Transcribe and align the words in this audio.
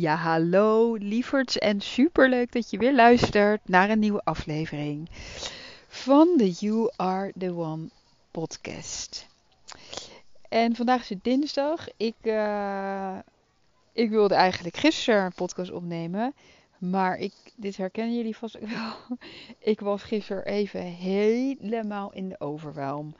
Ja, 0.00 0.14
hallo 0.16 0.94
lieverds 0.94 1.58
en 1.58 1.80
superleuk 1.80 2.52
dat 2.52 2.70
je 2.70 2.78
weer 2.78 2.94
luistert 2.94 3.68
naar 3.68 3.90
een 3.90 3.98
nieuwe 3.98 4.20
aflevering 4.24 5.08
van 5.88 6.34
de 6.36 6.50
You 6.50 6.92
Are 6.96 7.32
The 7.38 7.54
One 7.54 7.88
podcast. 8.30 9.26
En 10.48 10.76
vandaag 10.76 11.00
is 11.00 11.08
het 11.08 11.24
dinsdag. 11.24 11.86
Ik, 11.96 12.14
uh, 12.22 13.18
ik 13.92 14.10
wilde 14.10 14.34
eigenlijk 14.34 14.76
gisteren 14.76 15.24
een 15.24 15.34
podcast 15.34 15.70
opnemen, 15.70 16.34
maar 16.78 17.18
ik, 17.18 17.34
dit 17.56 17.76
herkennen 17.76 18.16
jullie 18.16 18.36
vast 18.36 18.58
wel. 18.74 19.18
Ik 19.58 19.80
was 19.80 20.02
gisteren 20.02 20.44
even 20.44 20.82
helemaal 20.82 22.12
in 22.12 22.28
de 22.28 22.40
overwhelm. 22.40 23.14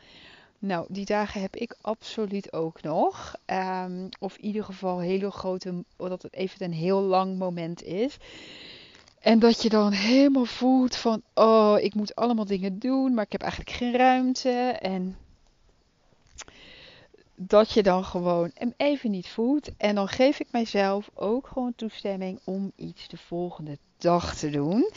Nou, 0.63 0.87
die 0.89 1.05
dagen 1.05 1.41
heb 1.41 1.57
ik 1.57 1.77
absoluut 1.81 2.53
ook 2.53 2.83
nog. 2.83 3.35
Um, 3.47 4.09
of 4.19 4.37
in 4.37 4.45
ieder 4.45 4.65
geval 4.65 4.99
hele 4.99 5.31
grote, 5.31 5.85
dat 5.97 6.23
het 6.23 6.35
even 6.35 6.65
een 6.65 6.73
heel 6.73 7.01
lang 7.01 7.39
moment 7.39 7.83
is. 7.83 8.17
En 9.21 9.39
dat 9.39 9.63
je 9.63 9.69
dan 9.69 9.93
helemaal 9.93 10.45
voelt 10.45 10.97
van, 10.97 11.23
oh, 11.35 11.77
ik 11.81 11.95
moet 11.95 12.15
allemaal 12.15 12.45
dingen 12.45 12.79
doen, 12.79 13.15
maar 13.15 13.25
ik 13.25 13.33
heb 13.33 13.43
eigenlijk 13.43 13.71
geen 13.73 13.97
ruimte. 13.97 14.51
En 14.81 15.17
dat 17.35 17.73
je 17.73 17.83
dan 17.83 18.05
gewoon 18.05 18.51
hem 18.55 18.75
even 18.77 19.11
niet 19.11 19.29
voelt. 19.29 19.71
En 19.77 19.95
dan 19.95 20.09
geef 20.09 20.41
ik 20.41 20.49
mijzelf 20.51 21.11
ook 21.15 21.47
gewoon 21.47 21.73
toestemming 21.77 22.41
om 22.45 22.73
iets 22.77 23.09
de 23.09 23.17
volgende 23.17 23.79
dag 23.99 24.35
te 24.37 24.51
doen. 24.51 24.91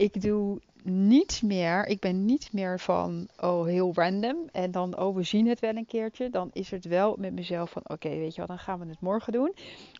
Ik 0.00 0.22
doe 0.22 0.60
niet 0.82 1.42
meer, 1.42 1.86
ik 1.86 2.00
ben 2.00 2.24
niet 2.24 2.52
meer 2.52 2.80
van, 2.80 3.28
oh, 3.40 3.64
heel 3.64 3.92
random. 3.94 4.36
En 4.52 4.70
dan, 4.70 4.98
oh, 4.98 5.16
we 5.16 5.22
zien 5.22 5.48
het 5.48 5.60
wel 5.60 5.76
een 5.76 5.86
keertje. 5.86 6.30
Dan 6.30 6.50
is 6.52 6.70
het 6.70 6.84
wel 6.84 7.16
met 7.18 7.32
mezelf 7.32 7.70
van, 7.70 7.82
oké, 7.84 8.08
weet 8.08 8.34
je 8.34 8.40
wat, 8.40 8.48
dan 8.48 8.58
gaan 8.58 8.78
we 8.78 8.86
het 8.86 9.00
morgen 9.00 9.32
doen. 9.32 9.54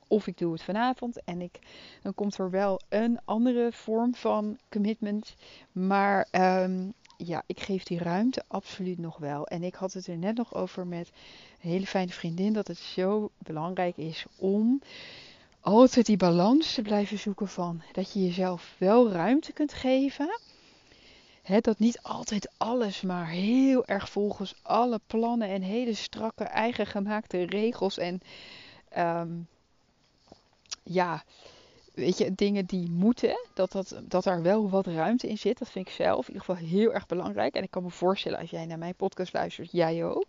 Of 0.09 0.27
ik 0.27 0.39
doe 0.39 0.53
het 0.53 0.62
vanavond. 0.62 1.25
En 1.25 1.41
ik, 1.41 1.59
dan 2.03 2.15
komt 2.15 2.39
er 2.39 2.51
wel 2.51 2.81
een 2.89 3.19
andere 3.25 3.73
vorm 3.73 4.15
van 4.15 4.59
commitment. 4.69 5.34
Maar 5.73 6.29
um, 6.62 6.92
ja, 7.17 7.42
ik 7.47 7.61
geef 7.61 7.85
die 7.85 7.98
ruimte 7.98 8.42
absoluut 8.47 8.98
nog 8.98 9.17
wel. 9.17 9.47
En 9.47 9.62
ik 9.62 9.75
had 9.75 9.92
het 9.92 10.07
er 10.07 10.19
net 10.19 10.37
nog 10.37 10.55
over 10.55 10.87
met 10.87 11.11
een 11.62 11.70
hele 11.70 11.87
fijne 11.87 12.12
vriendin. 12.12 12.53
Dat 12.53 12.69
het 12.69 12.79
zo 12.79 13.31
belangrijk 13.39 13.97
is 13.97 14.27
om 14.37 14.81
altijd 15.61 16.06
die 16.06 16.16
balans 16.16 16.75
te 16.75 16.83
blijven 16.83 17.19
zoeken 17.19 17.48
van 17.48 17.83
dat 17.92 18.12
je 18.12 18.25
jezelf 18.25 18.75
wel 18.78 19.11
ruimte 19.11 19.53
kunt 19.53 19.72
geven 19.72 20.41
dat 21.58 21.78
niet 21.78 22.02
altijd 22.02 22.50
alles 22.56 23.00
maar 23.00 23.28
heel 23.28 23.86
erg 23.86 24.08
volgens 24.08 24.55
alle 24.62 25.00
plannen 25.06 25.48
en 25.48 25.62
hele 25.62 25.94
strakke 25.94 26.44
eigen 26.44 26.86
gemaakte 26.86 27.42
regels 27.42 27.98
en 27.98 28.20
um, 28.98 29.48
ja, 30.83 31.25
weet 31.95 32.19
je, 32.19 32.34
dingen 32.34 32.67
die 32.67 32.91
moeten, 32.91 33.48
dat, 33.55 33.72
dat, 33.72 34.00
dat 34.02 34.24
daar 34.24 34.42
wel 34.42 34.70
wat 34.70 34.86
ruimte 34.86 35.28
in 35.28 35.39
zit. 35.39 35.58
Dat 35.58 35.70
vind 35.70 35.89
ik 35.89 35.95
zelf 35.95 36.28
in 36.28 36.34
ieder 36.34 36.47
geval 36.47 36.69
heel 36.69 36.92
erg 36.92 37.06
belangrijk. 37.06 37.55
En 37.55 37.62
ik 37.62 37.70
kan 37.70 37.83
me 37.83 37.91
voorstellen 37.91 38.39
als 38.39 38.50
jij 38.50 38.67
naar 38.67 38.78
mijn 38.78 38.95
podcast 38.95 39.33
luistert, 39.33 39.72
jij 39.72 40.05
ook. 40.05 40.27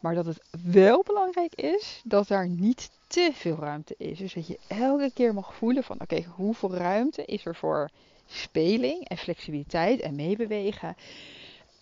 Maar 0.00 0.14
dat 0.14 0.26
het 0.26 0.40
wel 0.62 1.02
belangrijk 1.02 1.54
is 1.54 2.00
dat 2.04 2.28
daar 2.28 2.48
niet 2.48 2.90
te 3.06 3.30
veel 3.32 3.56
ruimte 3.56 3.94
is. 3.98 4.18
Dus 4.18 4.34
dat 4.34 4.46
je 4.46 4.58
elke 4.66 5.10
keer 5.14 5.34
mag 5.34 5.54
voelen 5.54 5.84
van 5.84 6.00
oké, 6.00 6.24
hoeveel 6.34 6.74
ruimte 6.74 7.24
is 7.24 7.44
er 7.44 7.54
voor 7.54 7.90
speling 8.26 9.08
en 9.08 9.16
flexibiliteit 9.16 10.00
en 10.00 10.14
meebewegen. 10.14 10.96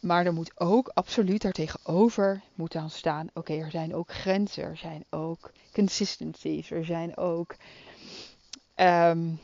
Maar 0.01 0.27
er 0.27 0.33
moet 0.33 0.61
ook 0.61 0.91
absoluut 0.95 1.43
daartegenover 1.43 2.43
moeten 2.55 2.81
aan 2.81 2.91
staan. 2.91 3.29
Oké, 3.35 3.55
er 3.55 3.71
zijn 3.71 3.95
ook 3.95 4.13
grenzen, 4.13 4.65
er 4.65 4.77
zijn 4.77 5.05
ook 5.11 5.53
consistencies, 5.73 6.71
er 6.71 6.85
zijn 6.85 7.17
ook. 7.17 7.57
Um, 8.77 9.39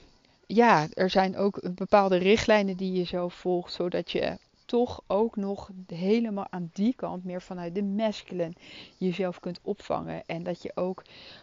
ja, 0.46 0.86
er 0.94 1.10
zijn 1.10 1.36
ook 1.36 1.74
bepaalde 1.74 2.16
richtlijnen 2.16 2.76
die 2.76 2.92
je 2.92 3.04
zo 3.04 3.28
volgt, 3.28 3.72
zodat 3.72 4.10
je 4.10 4.38
toch 4.70 5.02
ook 5.06 5.36
nog 5.36 5.70
helemaal 5.86 6.46
aan 6.50 6.70
die 6.72 6.94
kant 6.94 7.24
meer 7.24 7.42
vanuit 7.42 7.74
de 7.74 7.82
masculine 7.82 8.52
jezelf 8.96 9.40
kunt 9.40 9.60
opvangen. 9.62 10.22
En 10.26 10.42
dat 10.42 10.62
je 10.62 10.72
ook 10.74 11.02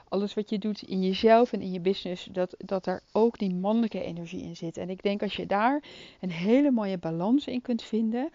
alles 0.09 0.33
wat 0.33 0.49
je 0.49 0.57
doet 0.57 0.81
in 0.81 1.01
jezelf 1.01 1.53
en 1.53 1.61
in 1.61 1.71
je 1.71 1.79
business, 1.79 2.27
dat, 2.31 2.55
dat 2.57 2.83
daar 2.83 3.01
ook 3.11 3.38
die 3.38 3.55
mannelijke 3.55 4.03
energie 4.03 4.43
in 4.43 4.55
zit. 4.55 4.77
En 4.77 4.89
ik 4.89 5.03
denk 5.03 5.21
als 5.21 5.35
je 5.35 5.45
daar 5.45 5.83
een 6.21 6.31
hele 6.31 6.71
mooie 6.71 6.97
balans 6.97 7.47
in 7.47 7.61
kunt 7.61 7.83
vinden, 7.83 8.29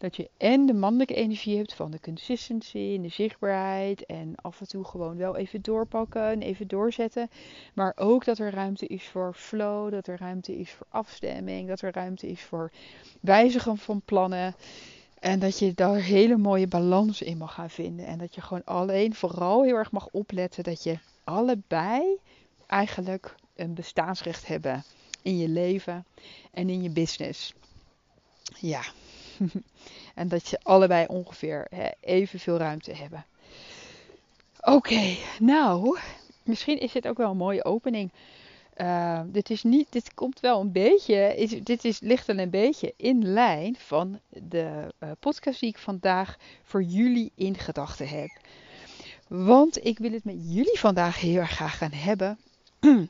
dat 0.00 0.16
je 0.16 0.30
en 0.36 0.66
de 0.66 0.72
mannelijke 0.72 1.14
energie 1.14 1.56
hebt 1.56 1.74
van 1.74 1.90
de 1.90 2.00
consistency 2.00 2.92
en 2.96 3.02
de 3.02 3.08
zichtbaarheid 3.08 4.06
en 4.06 4.34
af 4.36 4.60
en 4.60 4.68
toe 4.68 4.84
gewoon 4.84 5.16
wel 5.16 5.36
even 5.36 5.62
doorpakken 5.62 6.22
en 6.22 6.42
even 6.42 6.68
doorzetten. 6.68 7.30
Maar 7.74 7.92
ook 7.96 8.24
dat 8.24 8.38
er 8.38 8.50
ruimte 8.50 8.86
is 8.86 9.08
voor 9.08 9.34
flow, 9.34 9.90
dat 9.90 10.06
er 10.06 10.18
ruimte 10.18 10.58
is 10.58 10.70
voor 10.70 10.86
afstemming, 10.88 11.68
dat 11.68 11.80
er 11.80 11.92
ruimte 11.92 12.28
is 12.28 12.42
voor 12.42 12.70
wijzigen 13.20 13.78
van 13.78 14.02
plannen. 14.04 14.54
En 15.18 15.38
dat 15.38 15.58
je 15.58 15.74
daar 15.74 15.96
hele 15.96 16.36
mooie 16.36 16.66
balans 16.66 17.22
in 17.22 17.36
mag 17.36 17.54
gaan 17.54 17.70
vinden. 17.70 18.06
En 18.06 18.18
dat 18.18 18.34
je 18.34 18.40
gewoon 18.40 18.64
alleen 18.64 19.14
vooral 19.14 19.62
heel 19.62 19.76
erg 19.76 19.92
mag 19.92 20.08
opletten 20.10 20.64
dat 20.64 20.82
je 20.82 20.98
allebei 21.24 22.18
eigenlijk 22.66 23.34
een 23.56 23.74
bestaansrecht 23.74 24.46
hebben 24.46 24.84
in 25.22 25.38
je 25.38 25.48
leven 25.48 26.06
en 26.50 26.68
in 26.68 26.82
je 26.82 26.90
business. 26.90 27.54
Ja. 28.60 28.82
en 30.14 30.28
dat 30.28 30.48
je 30.48 30.58
allebei 30.62 31.06
ongeveer 31.06 31.66
hè, 31.70 31.88
evenveel 32.00 32.56
ruimte 32.56 32.94
hebben. 32.94 33.24
Oké, 34.60 35.16
nou, 35.38 35.98
misschien 36.42 36.78
is 36.80 36.92
dit 36.92 37.08
ook 37.08 37.16
wel 37.16 37.30
een 37.30 37.36
mooie 37.36 37.64
opening. 37.64 38.10
Uh, 38.76 39.20
dit, 39.26 39.50
is 39.50 39.62
niet, 39.62 39.86
dit 39.90 40.14
komt 40.14 40.40
wel 40.40 40.60
een 40.60 40.72
beetje, 40.72 41.36
is, 41.36 41.62
dit 41.62 41.84
is, 41.84 42.00
ligt 42.00 42.26
wel 42.26 42.38
een 42.38 42.50
beetje 42.50 42.94
in 42.96 43.32
lijn 43.32 43.76
van 43.76 44.20
de 44.28 44.94
uh, 44.98 45.10
podcast 45.18 45.60
die 45.60 45.68
ik 45.68 45.78
vandaag 45.78 46.36
voor 46.62 46.82
jullie 46.82 47.32
in 47.34 47.58
gedachten 47.58 48.08
heb. 48.08 48.30
Want 49.28 49.84
ik 49.84 49.98
wil 49.98 50.12
het 50.12 50.24
met 50.24 50.36
jullie 50.38 50.78
vandaag 50.78 51.20
heel 51.20 51.36
erg 51.36 51.50
graag 51.50 51.78
gaan 51.78 51.92
hebben 51.92 52.38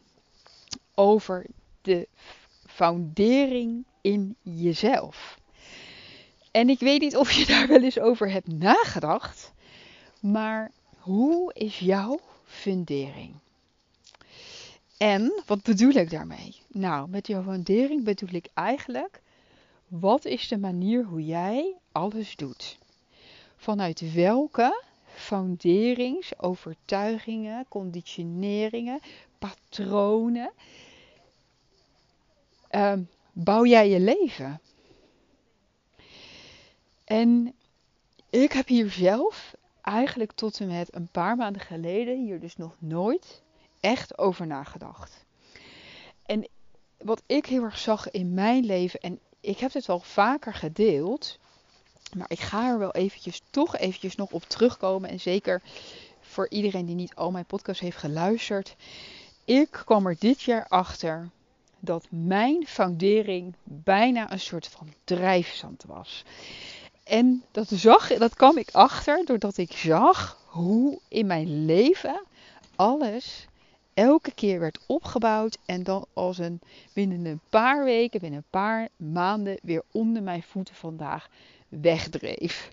over 0.94 1.46
de 1.82 2.08
foundering 2.66 3.84
in 4.00 4.36
jezelf. 4.42 5.39
En 6.50 6.68
ik 6.68 6.78
weet 6.78 7.00
niet 7.00 7.16
of 7.16 7.32
je 7.32 7.46
daar 7.46 7.68
wel 7.68 7.82
eens 7.82 7.98
over 7.98 8.30
hebt 8.30 8.52
nagedacht, 8.52 9.52
maar 10.20 10.70
hoe 10.98 11.52
is 11.54 11.78
jouw 11.78 12.20
fundering? 12.44 13.34
En 14.96 15.42
wat 15.46 15.62
bedoel 15.62 15.92
ik 15.92 16.10
daarmee? 16.10 16.56
Nou, 16.68 17.08
met 17.08 17.26
jouw 17.26 17.42
fundering 17.42 18.04
bedoel 18.04 18.32
ik 18.32 18.46
eigenlijk, 18.54 19.20
wat 19.88 20.24
is 20.24 20.48
de 20.48 20.58
manier 20.58 21.04
hoe 21.04 21.24
jij 21.24 21.74
alles 21.92 22.36
doet? 22.36 22.78
Vanuit 23.56 24.12
welke 24.14 24.82
founderings, 25.14 26.38
overtuigingen, 26.38 27.66
conditioneringen, 27.68 29.00
patronen 29.38 30.50
um, 32.70 33.08
bouw 33.32 33.64
jij 33.64 33.88
je 33.88 34.00
leven? 34.00 34.60
En 37.10 37.54
ik 38.30 38.52
heb 38.52 38.68
hier 38.68 38.90
zelf 38.90 39.54
eigenlijk 39.82 40.32
tot 40.32 40.60
en 40.60 40.66
met 40.66 40.94
een 40.94 41.08
paar 41.08 41.36
maanden 41.36 41.62
geleden 41.62 42.24
hier 42.24 42.40
dus 42.40 42.56
nog 42.56 42.74
nooit 42.78 43.42
echt 43.80 44.18
over 44.18 44.46
nagedacht. 44.46 45.24
En 46.26 46.48
wat 46.98 47.22
ik 47.26 47.46
heel 47.46 47.62
erg 47.62 47.78
zag 47.78 48.10
in 48.10 48.34
mijn 48.34 48.64
leven, 48.64 49.00
en 49.00 49.18
ik 49.40 49.58
heb 49.58 49.72
het 49.72 49.88
al 49.88 50.00
vaker 50.00 50.54
gedeeld, 50.54 51.38
maar 52.16 52.30
ik 52.30 52.40
ga 52.40 52.68
er 52.68 52.78
wel 52.78 52.92
eventjes, 52.92 53.42
toch 53.50 53.76
eventjes 53.76 54.16
nog 54.16 54.30
op 54.30 54.42
terugkomen. 54.42 55.10
En 55.10 55.20
zeker 55.20 55.62
voor 56.20 56.48
iedereen 56.48 56.86
die 56.86 56.94
niet 56.94 57.14
al 57.14 57.30
mijn 57.30 57.46
podcast 57.46 57.80
heeft 57.80 57.96
geluisterd. 57.96 58.76
Ik 59.44 59.70
kwam 59.70 60.06
er 60.06 60.16
dit 60.18 60.42
jaar 60.42 60.66
achter 60.68 61.30
dat 61.78 62.06
mijn 62.10 62.66
foundering 62.66 63.54
bijna 63.64 64.32
een 64.32 64.40
soort 64.40 64.66
van 64.66 64.94
drijfzand 65.04 65.84
was. 65.86 66.24
En 67.10 67.44
dat, 67.50 67.68
zag, 67.68 68.08
dat 68.08 68.34
kwam 68.34 68.56
ik 68.56 68.70
achter 68.72 69.24
doordat 69.24 69.56
ik 69.56 69.72
zag 69.72 70.38
hoe 70.46 70.98
in 71.08 71.26
mijn 71.26 71.64
leven 71.64 72.22
alles 72.76 73.46
elke 73.94 74.32
keer 74.34 74.60
werd 74.60 74.78
opgebouwd 74.86 75.58
en 75.66 75.82
dan 75.82 76.06
als 76.12 76.38
een 76.38 76.60
binnen 76.92 77.24
een 77.24 77.40
paar 77.48 77.84
weken, 77.84 78.20
binnen 78.20 78.38
een 78.38 78.50
paar 78.50 78.88
maanden 78.96 79.58
weer 79.62 79.82
onder 79.90 80.22
mijn 80.22 80.42
voeten 80.42 80.74
vandaag 80.74 81.28
wegdreef. 81.68 82.70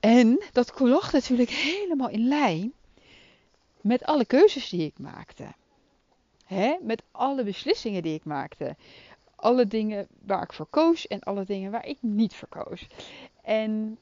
En 0.00 0.44
dat 0.52 0.80
lag 0.80 1.12
natuurlijk 1.12 1.50
helemaal 1.50 2.08
in 2.08 2.28
lijn 2.28 2.72
met 3.80 4.04
alle 4.04 4.24
keuzes 4.24 4.68
die 4.68 4.86
ik 4.86 4.98
maakte. 4.98 5.46
Hè? 6.44 6.76
Met 6.80 7.02
alle 7.10 7.44
beslissingen 7.44 8.02
die 8.02 8.14
ik 8.14 8.24
maakte 8.24 8.76
alle 9.36 9.66
dingen 9.66 10.06
waar 10.22 10.42
ik 10.42 10.52
voor 10.52 10.66
koos 10.66 11.06
en 11.06 11.20
alle 11.20 11.44
dingen 11.44 11.70
waar 11.70 11.86
ik 11.86 11.98
niet 12.00 12.34
voor 12.34 12.48
koos. 12.48 12.86
En 13.42 13.98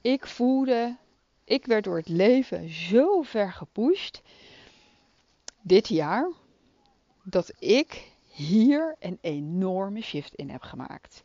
ik 0.00 0.26
voelde, 0.26 0.96
ik 1.44 1.66
werd 1.66 1.84
door 1.84 1.96
het 1.96 2.08
leven 2.08 2.68
zo 2.68 3.22
ver 3.22 3.52
gepusht. 3.52 4.22
dit 5.62 5.88
jaar 5.88 6.30
dat 7.22 7.52
ik 7.58 8.10
hier 8.28 8.96
een 8.98 9.18
enorme 9.20 10.00
shift 10.00 10.34
in 10.34 10.50
heb 10.50 10.62
gemaakt. 10.62 11.22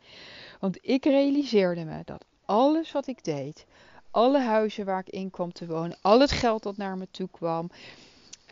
Want 0.60 0.78
ik 0.82 1.06
realiseerde 1.06 1.86
me 1.86 2.02
dat 2.06 2.26
alles 2.46 2.92
wat 2.92 3.08
ik 3.08 3.24
deed, 3.24 3.66
alle 4.12 4.40
huizen 4.40 4.86
waar 4.86 5.00
ik 5.00 5.10
in 5.10 5.30
kwam 5.30 5.54
te 5.54 5.66
wonen, 5.66 5.98
al 6.02 6.20
het 6.20 6.32
geld 6.32 6.64
dat 6.64 6.78
naar 6.78 6.98
me 6.98 7.08
toe 7.12 7.30
kwam, 7.32 7.70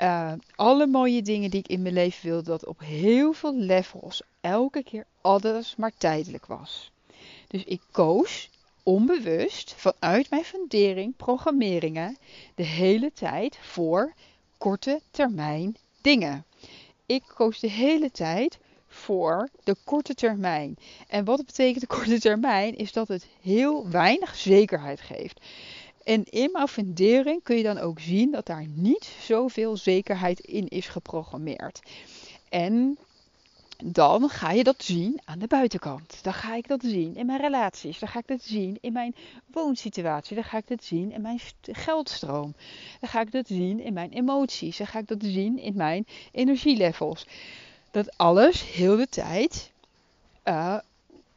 uh, 0.01 0.31
alle 0.55 0.87
mooie 0.87 1.21
dingen 1.21 1.49
die 1.49 1.59
ik 1.59 1.67
in 1.67 1.81
mijn 1.81 1.93
leven 1.93 2.29
wilde, 2.29 2.49
dat 2.49 2.65
op 2.65 2.79
heel 2.79 3.33
veel 3.33 3.55
levels 3.55 4.21
elke 4.41 4.83
keer 4.83 5.05
alles 5.21 5.75
maar 5.75 5.91
tijdelijk 5.97 6.45
was. 6.45 6.91
Dus 7.47 7.63
ik 7.63 7.81
koos 7.91 8.49
onbewust 8.83 9.73
vanuit 9.77 10.29
mijn 10.29 10.43
fundering, 10.43 11.15
programmeringen, 11.15 12.17
de 12.55 12.63
hele 12.63 13.11
tijd 13.13 13.57
voor 13.61 14.13
korte 14.57 15.01
termijn 15.11 15.77
dingen. 16.01 16.45
Ik 17.05 17.23
koos 17.35 17.59
de 17.59 17.69
hele 17.69 18.11
tijd 18.11 18.59
voor 18.87 19.49
de 19.63 19.75
korte 19.83 20.15
termijn. 20.15 20.77
En 21.07 21.25
wat 21.25 21.45
betekent 21.45 21.79
de 21.81 21.95
korte 21.95 22.19
termijn? 22.19 22.75
Is 22.75 22.91
dat 22.91 23.07
het 23.07 23.27
heel 23.41 23.89
weinig 23.89 24.35
zekerheid 24.35 25.01
geeft. 25.01 25.45
En 26.03 26.23
in 26.29 26.49
mijn 26.51 26.67
fundering 26.67 27.43
kun 27.43 27.55
je 27.57 27.63
dan 27.63 27.77
ook 27.77 27.99
zien 27.99 28.31
dat 28.31 28.45
daar 28.45 28.65
niet 28.67 29.11
zoveel 29.21 29.77
zekerheid 29.77 30.39
in 30.39 30.67
is 30.67 30.87
geprogrammeerd. 30.87 31.81
En 32.49 32.97
dan 33.83 34.29
ga 34.29 34.51
je 34.51 34.63
dat 34.63 34.83
zien 34.83 35.21
aan 35.25 35.39
de 35.39 35.47
buitenkant. 35.47 36.19
Dan 36.23 36.33
ga 36.33 36.55
ik 36.55 36.67
dat 36.67 36.81
zien 36.81 37.15
in 37.15 37.25
mijn 37.25 37.39
relaties. 37.41 37.99
Dan 37.99 38.09
ga 38.09 38.19
ik 38.19 38.27
dat 38.27 38.43
zien 38.43 38.77
in 38.81 38.93
mijn 38.93 39.15
woonsituatie. 39.45 40.35
Dan 40.35 40.43
ga 40.43 40.57
ik 40.57 40.67
dat 40.67 40.83
zien 40.83 41.11
in 41.11 41.21
mijn 41.21 41.39
geldstroom. 41.61 42.53
Dan 42.99 43.09
ga 43.09 43.21
ik 43.21 43.31
dat 43.31 43.47
zien 43.47 43.79
in 43.79 43.93
mijn 43.93 44.11
emoties. 44.11 44.77
Dan 44.77 44.87
ga 44.87 44.99
ik 44.99 45.07
dat 45.07 45.23
zien 45.23 45.59
in 45.59 45.75
mijn 45.75 46.05
energielevels. 46.31 47.27
Dat 47.91 48.17
alles 48.17 48.71
heel 48.71 48.97
de 48.97 49.07
tijd 49.07 49.71
uh, 50.45 50.77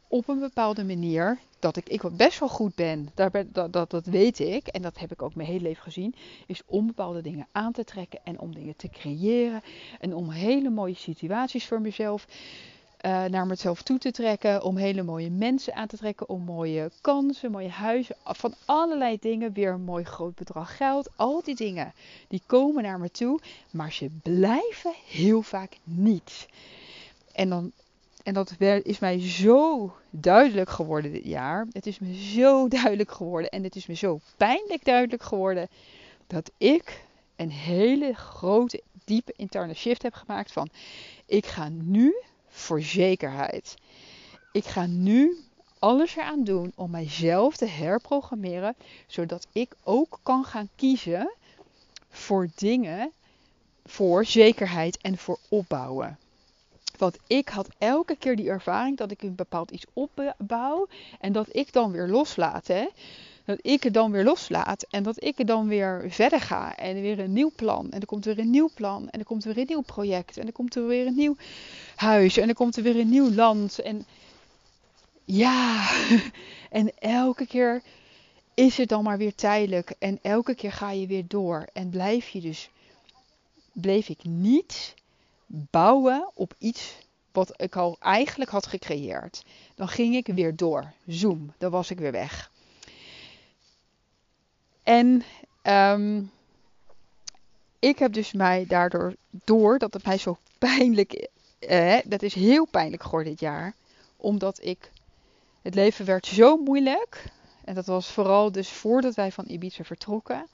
op 0.07 0.27
een 0.27 0.39
bepaalde 0.39 0.83
manier 0.83 1.39
dat 1.59 1.75
ik, 1.75 1.89
ik 1.89 2.01
best 2.11 2.39
wel 2.39 2.49
goed 2.49 2.75
ben, 2.75 3.09
daar 3.13 3.31
dat, 3.51 3.73
dat, 3.73 3.89
dat 3.89 4.05
weet 4.05 4.39
ik 4.39 4.67
en 4.67 4.81
dat 4.81 4.99
heb 4.99 5.11
ik 5.11 5.21
ook 5.21 5.35
mijn 5.35 5.47
hele 5.47 5.61
leven 5.61 5.83
gezien, 5.83 6.15
is 6.45 6.61
om 6.65 6.87
bepaalde 6.87 7.21
dingen 7.21 7.47
aan 7.51 7.71
te 7.71 7.83
trekken 7.83 8.19
en 8.23 8.39
om 8.39 8.53
dingen 8.55 8.75
te 8.75 8.89
creëren 8.89 9.61
en 9.99 10.15
om 10.15 10.29
hele 10.29 10.69
mooie 10.69 10.95
situaties 10.95 11.67
voor 11.67 11.81
mezelf 11.81 12.27
uh, 13.01 13.23
naar 13.25 13.47
mezelf 13.47 13.81
toe 13.81 13.97
te 13.97 14.11
trekken, 14.11 14.63
om 14.63 14.77
hele 14.77 15.03
mooie 15.03 15.29
mensen 15.29 15.73
aan 15.75 15.87
te 15.87 15.97
trekken, 15.97 16.29
om 16.29 16.41
mooie 16.41 16.91
kansen, 17.01 17.51
mooie 17.51 17.69
huizen, 17.69 18.15
van 18.23 18.53
allerlei 18.65 19.17
dingen, 19.19 19.53
weer 19.53 19.71
een 19.71 19.81
mooi 19.81 20.03
groot 20.03 20.35
bedrag 20.35 20.77
geld, 20.77 21.09
al 21.15 21.41
die 21.43 21.55
dingen, 21.55 21.93
die 22.27 22.41
komen 22.45 22.83
naar 22.83 22.99
me 22.99 23.11
toe, 23.11 23.39
maar 23.71 23.91
ze 23.91 24.09
blijven 24.23 24.93
heel 25.07 25.41
vaak 25.41 25.77
niet. 25.83 26.47
En 27.33 27.49
dan 27.49 27.71
en 28.27 28.33
dat 28.33 28.55
is 28.83 28.99
mij 28.99 29.21
zo 29.29 29.93
duidelijk 30.09 30.69
geworden 30.69 31.11
dit 31.11 31.25
jaar. 31.25 31.67
Het 31.71 31.85
is 31.85 31.99
me 31.99 32.15
zo 32.15 32.67
duidelijk 32.79 33.11
geworden. 33.11 33.49
En 33.49 33.63
het 33.63 33.75
is 33.75 33.85
me 33.85 33.93
zo 33.93 34.19
pijnlijk 34.37 34.85
duidelijk 34.85 35.23
geworden. 35.23 35.67
Dat 36.27 36.51
ik 36.57 37.05
een 37.35 37.51
hele 37.51 38.13
grote, 38.13 38.81
diepe 39.05 39.33
interne 39.35 39.73
shift 39.73 40.01
heb 40.01 40.13
gemaakt 40.13 40.51
van. 40.51 40.69
Ik 41.25 41.45
ga 41.45 41.69
nu 41.69 42.15
voor 42.47 42.81
zekerheid. 42.81 43.75
Ik 44.51 44.65
ga 44.65 44.85
nu 44.85 45.37
alles 45.79 46.15
eraan 46.15 46.43
doen 46.43 46.71
om 46.75 46.91
mijzelf 46.91 47.57
te 47.57 47.65
herprogrammeren. 47.65 48.75
Zodat 49.05 49.47
ik 49.51 49.75
ook 49.83 50.19
kan 50.23 50.43
gaan 50.43 50.69
kiezen 50.75 51.33
voor 52.09 52.47
dingen. 52.55 53.11
Voor 53.85 54.25
zekerheid 54.25 54.97
en 55.01 55.17
voor 55.17 55.39
opbouwen. 55.49 56.17
Want 56.97 57.17
ik 57.27 57.49
had 57.49 57.69
elke 57.77 58.15
keer 58.15 58.35
die 58.35 58.49
ervaring 58.49 58.97
dat 58.97 59.11
ik 59.11 59.21
een 59.21 59.35
bepaald 59.35 59.71
iets 59.71 59.85
opbouw 59.93 60.87
en 61.19 61.31
dat 61.31 61.47
ik 61.51 61.73
dan 61.73 61.91
weer 61.91 62.07
loslaat. 62.07 62.67
Hè? 62.67 62.87
Dat 63.45 63.59
ik 63.61 63.83
het 63.83 63.93
dan 63.93 64.11
weer 64.11 64.23
loslaat 64.23 64.85
en 64.89 65.03
dat 65.03 65.23
ik 65.23 65.39
er 65.39 65.45
dan 65.45 65.67
weer 65.67 66.05
verder 66.07 66.41
ga 66.41 66.75
en 66.75 67.01
weer 67.01 67.19
een 67.19 67.33
nieuw 67.33 67.51
plan. 67.55 67.91
En 67.91 67.99
er 67.99 68.05
komt 68.05 68.25
weer 68.25 68.39
een 68.39 68.49
nieuw 68.49 68.69
plan 68.73 69.09
en 69.09 69.19
er 69.19 69.25
komt 69.25 69.43
weer 69.43 69.57
een 69.57 69.67
nieuw 69.67 69.81
project 69.81 70.37
en 70.37 70.45
er 70.45 70.53
komt 70.53 70.75
er 70.75 70.87
weer 70.87 71.07
een 71.07 71.15
nieuw 71.15 71.35
huis 71.95 72.37
en 72.37 72.47
er 72.47 72.55
komt 72.55 72.77
er 72.77 72.83
weer 72.83 72.99
een 72.99 73.09
nieuw 73.09 73.31
land. 73.31 73.79
En 73.79 74.05
ja, 75.25 75.89
en 76.69 76.91
elke 76.99 77.47
keer 77.47 77.81
is 78.53 78.77
het 78.77 78.89
dan 78.89 79.03
maar 79.03 79.17
weer 79.17 79.35
tijdelijk 79.35 79.93
en 79.99 80.19
elke 80.21 80.55
keer 80.55 80.71
ga 80.71 80.91
je 80.91 81.07
weer 81.07 81.23
door 81.27 81.67
en 81.73 81.89
blijf 81.89 82.29
je 82.29 82.41
dus, 82.41 82.69
bleef 83.71 84.09
ik 84.09 84.23
niet 84.23 84.95
bouwen 85.47 86.29
op 86.33 86.53
iets 86.57 86.95
wat 87.31 87.61
ik 87.61 87.75
al 87.75 87.97
eigenlijk 87.99 88.49
had 88.49 88.67
gecreëerd. 88.67 89.43
Dan 89.75 89.87
ging 89.87 90.15
ik 90.15 90.27
weer 90.27 90.55
door. 90.55 90.93
Zoom, 91.05 91.53
dan 91.57 91.71
was 91.71 91.91
ik 91.91 91.99
weer 91.99 92.11
weg. 92.11 92.51
En 94.83 95.23
um, 95.63 96.31
ik 97.79 97.99
heb 97.99 98.13
dus 98.13 98.33
mij 98.33 98.65
daardoor, 98.67 99.13
door 99.29 99.77
dat 99.77 99.93
het 99.93 100.05
mij 100.05 100.17
zo 100.17 100.37
pijnlijk, 100.57 101.29
eh, 101.59 101.97
dat 102.05 102.21
is 102.21 102.33
heel 102.33 102.65
pijnlijk 102.65 103.03
geworden 103.03 103.31
dit 103.31 103.39
jaar, 103.39 103.73
omdat 104.17 104.63
ik, 104.63 104.91
het 105.61 105.75
leven 105.75 106.05
werd 106.05 106.25
zo 106.25 106.57
moeilijk. 106.57 107.23
En 107.63 107.75
dat 107.75 107.85
was 107.85 108.07
vooral 108.07 108.51
dus 108.51 108.69
voordat 108.69 109.15
wij 109.15 109.31
van 109.31 109.45
Ibiza 109.47 109.83
vertrokken. 109.83 110.47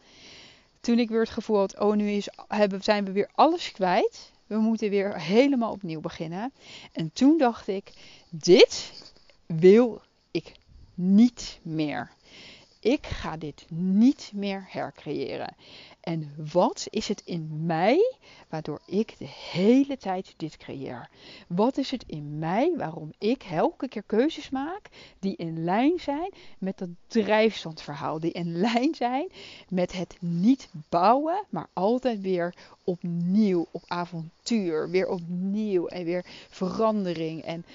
Toen 0.79 0.99
ik 0.99 1.09
weer 1.09 1.19
het 1.19 1.29
gevoel 1.29 1.57
had, 1.57 1.79
oh 1.79 1.93
nu 1.93 2.09
is, 2.09 2.27
hebben, 2.47 2.81
zijn 2.81 3.05
we 3.05 3.11
weer 3.11 3.29
alles 3.35 3.71
kwijt 3.71 4.31
we 4.53 4.59
moeten 4.59 4.89
weer 4.89 5.21
helemaal 5.21 5.71
opnieuw 5.71 5.99
beginnen. 5.99 6.53
En 6.91 7.11
toen 7.13 7.37
dacht 7.37 7.67
ik, 7.67 7.93
dit 8.29 8.93
wil 9.45 10.01
ik 10.31 10.51
niet 10.93 11.59
meer. 11.61 12.11
Ik 12.79 13.05
ga 13.05 13.37
dit 13.37 13.65
niet 13.69 14.31
meer 14.33 14.65
hercreëren. 14.69 15.55
En 16.03 16.33
wat 16.51 16.87
is 16.89 17.07
het 17.07 17.21
in 17.25 17.65
mij 17.65 18.15
waardoor 18.49 18.81
ik 18.85 19.15
de 19.17 19.27
hele 19.51 19.97
tijd 19.97 20.33
dit 20.37 20.57
creëer? 20.57 21.09
Wat 21.47 21.77
is 21.77 21.91
het 21.91 22.03
in 22.07 22.39
mij 22.39 22.73
waarom 22.77 23.13
ik 23.17 23.43
elke 23.43 23.87
keer 23.87 24.03
keuzes 24.03 24.49
maak 24.49 24.89
die 25.19 25.35
in 25.35 25.63
lijn 25.63 25.99
zijn 25.99 26.31
met 26.57 26.77
dat 26.77 26.89
drijfstandverhaal, 27.07 28.19
die 28.19 28.31
in 28.31 28.57
lijn 28.57 28.95
zijn 28.95 29.27
met 29.69 29.91
het 29.91 30.17
niet 30.19 30.69
bouwen, 30.89 31.43
maar 31.49 31.67
altijd 31.73 32.21
weer 32.21 32.53
opnieuw 32.83 33.67
op 33.71 33.83
avontuur, 33.87 34.89
weer 34.89 35.07
opnieuw 35.07 35.87
en 35.87 36.05
weer 36.05 36.25
verandering 36.49 37.41
en 37.43 37.65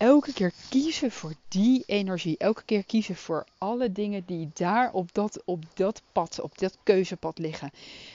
elke 0.00 0.32
keer 0.32 0.52
kiezen 0.68 1.10
voor 1.10 1.34
die 1.48 1.82
energie. 1.86 2.38
Elke 2.38 2.62
keer 2.64 2.84
kiezen 2.84 3.16
voor 3.16 3.46
alle 3.58 3.92
dingen 3.92 4.22
die 4.26 4.50
daar 4.54 4.92
op 4.92 5.14
dat, 5.14 5.42
op 5.44 5.64
dat 5.74 6.02
pad, 6.12 6.40
op 6.40 6.58
dat 6.58 6.78
keuzepad 6.82 7.38
liggen. 7.38 7.70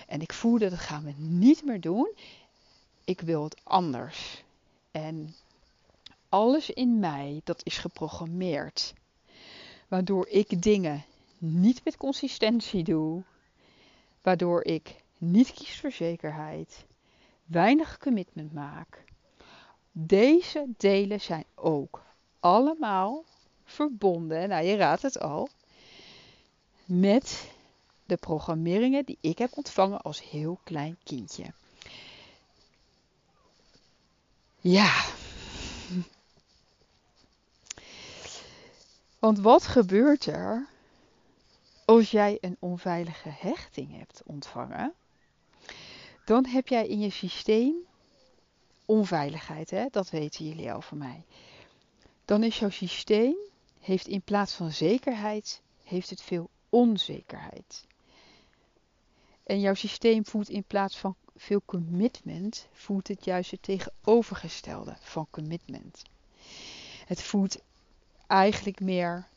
En 0.08 0.22
ik 0.22 0.34
voelde 0.34 0.70
dat 0.70 0.80
gaan 0.80 1.04
we 1.04 1.13
niet 1.18 1.65
meer 1.65 1.82
doen. 1.82 2.12
Ik 3.04 3.22
wil 3.22 3.44
het 3.44 3.62
anders. 3.63 4.44
En 4.92 5.36
alles 6.30 6.70
in 6.70 7.00
mij, 7.00 7.42
dat 7.44 7.62
is 7.63 7.77
geprogrammeerd. 7.77 8.94
Waardoor 9.88 10.27
ik 10.27 10.62
dingen 10.62 11.06
niet 11.38 11.84
met 11.84 11.98
consistentie 11.98 12.84
doe. 12.84 13.24
Waardoor 14.22 14.63
ik 14.63 14.96
niet 15.18 15.54
kies 15.54 15.80
voor 15.80 15.92
zekerheid. 15.92 16.86
Weinig 17.46 17.98
commitment 17.98 18.54
maak 18.54 19.04
deze 19.97 20.67
delen 20.77 21.21
zijn 21.21 21.45
ook 21.55 22.03
allemaal 22.39 23.23
verbonden, 23.63 24.49
nou 24.49 24.65
je 24.65 24.75
raadt 24.75 25.01
het 25.01 25.19
al, 25.19 25.49
met 26.85 27.51
de 28.05 28.17
programmeringen 28.17 29.05
die 29.05 29.17
ik 29.21 29.37
heb 29.37 29.57
ontvangen 29.57 30.01
als 30.01 30.29
heel 30.29 30.59
klein 30.63 30.97
kindje. 31.03 31.53
Ja. 34.59 35.05
Want 39.19 39.39
wat 39.39 39.67
gebeurt 39.67 40.25
er 40.25 40.67
als 41.85 42.11
jij 42.11 42.37
een 42.41 42.57
onveilige 42.59 43.29
hechting 43.29 43.97
hebt 43.97 44.21
ontvangen? 44.25 44.93
Dan 46.25 46.45
heb 46.45 46.67
jij 46.67 46.87
in 46.87 46.99
je 46.99 47.09
systeem 47.09 47.75
onveiligheid, 48.86 49.70
hè? 49.70 49.86
dat 49.92 50.10
weten 50.10 50.48
jullie 50.48 50.72
al 50.72 50.82
van 50.82 50.98
mij. 50.98 51.25
Dan 52.25 52.44
is 52.44 52.60
jouw 52.60 52.70
systeem, 52.70 53.36
heeft 53.80 54.08
in 54.08 54.22
plaats 54.22 54.54
van 54.54 54.72
zekerheid, 54.72 55.62
heeft 55.84 56.10
het 56.10 56.22
veel 56.22 56.50
onzekerheid. 56.70 57.86
En 59.44 59.60
jouw 59.60 59.74
systeem 59.74 60.25
voelt 60.25 60.50
in 60.50 60.63
plaats 60.63 60.98
van 60.98 61.15
veel 61.36 61.62
commitment, 61.65 62.68
voelt 62.72 63.08
het 63.08 63.25
juist 63.25 63.51
het 63.51 63.62
tegenovergestelde 63.62 64.96
van 65.00 65.27
commitment. 65.30 66.01
Het 67.06 67.22
voelt 67.22 67.58
eigenlijk 68.27 68.80
meer 68.80 69.27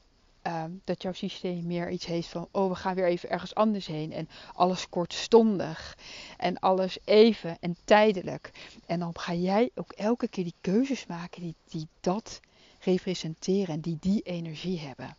ehm, 0.48 0.70
dat 0.84 1.02
jouw 1.02 1.12
systeem 1.12 1.66
meer 1.66 1.90
iets 1.90 2.06
heeft 2.06 2.28
van, 2.28 2.48
oh 2.52 2.68
we 2.68 2.74
gaan 2.74 2.94
weer 2.94 3.06
even 3.06 3.30
ergens 3.30 3.54
anders 3.54 3.86
heen 3.86 4.12
en 4.12 4.28
alles 4.52 4.88
kortstondig 4.88 5.96
en 6.36 6.58
alles 6.58 6.98
even 7.04 7.56
en 7.60 7.76
tijdelijk. 7.84 8.50
En 8.86 8.98
dan 8.98 9.18
ga 9.18 9.34
jij 9.34 9.70
ook 9.74 9.92
elke 9.92 10.28
keer 10.28 10.44
die 10.44 10.54
keuzes 10.60 11.06
maken 11.06 11.42
die, 11.42 11.54
die 11.64 11.88
dat 12.00 12.40
representeren 12.80 13.74
en 13.74 13.80
die 13.80 13.96
die 14.00 14.22
energie 14.22 14.78
hebben. 14.78 15.16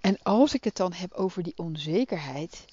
En 0.00 0.22
als 0.22 0.54
ik 0.54 0.64
het 0.64 0.76
dan 0.76 0.92
heb 0.92 1.12
over 1.12 1.42
die 1.42 1.56
onzekerheid, 1.56 2.64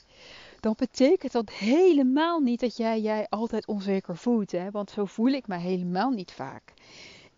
dan 0.59 0.73
betekent 0.77 1.31
dat 1.31 1.51
helemaal 1.51 2.39
niet 2.39 2.59
dat 2.59 2.77
jij 2.77 3.01
jij 3.01 3.27
altijd 3.29 3.67
onzeker 3.67 4.17
voelt. 4.17 4.51
Hè? 4.51 4.71
Want 4.71 4.89
zo 4.91 5.05
voel 5.05 5.31
ik 5.31 5.47
me 5.47 5.57
helemaal 5.57 6.09
niet 6.09 6.31
vaak. 6.31 6.73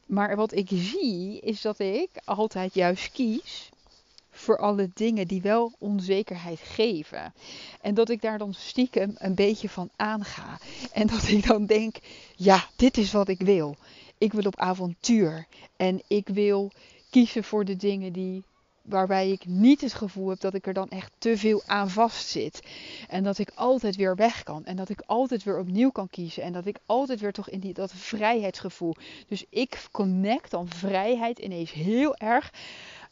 Maar 0.08 0.36
wat 0.36 0.54
ik 0.54 0.68
zie 0.74 1.40
is 1.40 1.62
dat 1.62 1.80
ik 1.80 2.10
altijd 2.26 2.74
juist 2.74 3.12
kies 3.12 3.70
voor 4.32 4.58
alle 4.58 4.90
dingen 4.94 5.28
die 5.28 5.42
wel 5.42 5.74
onzekerheid 5.78 6.60
geven. 6.60 7.34
En 7.82 7.94
dat 7.94 8.10
ik 8.10 8.22
daar 8.22 8.38
dan 8.38 8.54
stiekem 8.54 9.16
een 9.18 9.36
beetje 9.36 9.70
van 9.70 9.90
aanga. 9.96 10.60
En 10.92 11.08
dat 11.08 11.28
ik 11.28 11.48
dan 11.48 11.66
denk, 11.66 11.96
ja, 12.36 12.68
dit 12.76 12.98
is 12.98 13.12
wat 13.12 13.28
ik 13.28 13.42
wil. 13.42 13.76
Ik 14.18 14.34
wil 14.34 14.44
op 14.44 14.60
avontuur. 14.60 15.48
En 15.76 16.02
ik 16.08 16.28
wil 16.28 16.72
kiezen 17.10 17.44
voor 17.44 17.66
de 17.66 17.76
dingen 17.76 18.14
die 18.14 18.44
waarbij 18.88 19.32
ik 19.32 19.46
niet 19.46 19.82
het 19.82 19.94
gevoel 19.94 20.30
heb 20.30 20.40
dat 20.40 20.54
ik 20.54 20.68
er 20.68 20.74
dan 20.74 20.90
echt 20.90 21.12
te 21.18 21.38
veel 21.38 21.64
aan 21.66 21.90
vast 21.90 22.28
zit. 22.28 22.62
En 23.08 23.24
dat 23.24 23.38
ik 23.38 23.52
altijd 23.56 23.96
weer 23.96 24.16
weg 24.16 24.44
kan. 24.44 24.66
En 24.66 24.76
dat 24.76 24.90
ik 24.90 25.02
altijd 25.06 25.44
weer 25.44 25.60
opnieuw 25.60 25.90
kan 25.90 26.10
kiezen. 26.10 26.44
En 26.44 26.54
dat 26.54 26.66
ik 26.66 26.78
altijd 26.86 27.20
weer 27.20 27.34
toch 27.34 27.50
in 27.50 27.60
die, 27.60 27.74
dat 27.74 27.92
vrijheidsgevoel. 27.94 28.96
Dus 29.28 29.46
ik 29.50 29.88
connect 29.92 30.52
dan 30.52 30.68
vrijheid 30.68 31.40
ineens 31.40 31.72
heel 31.72 32.16
erg 32.16 32.52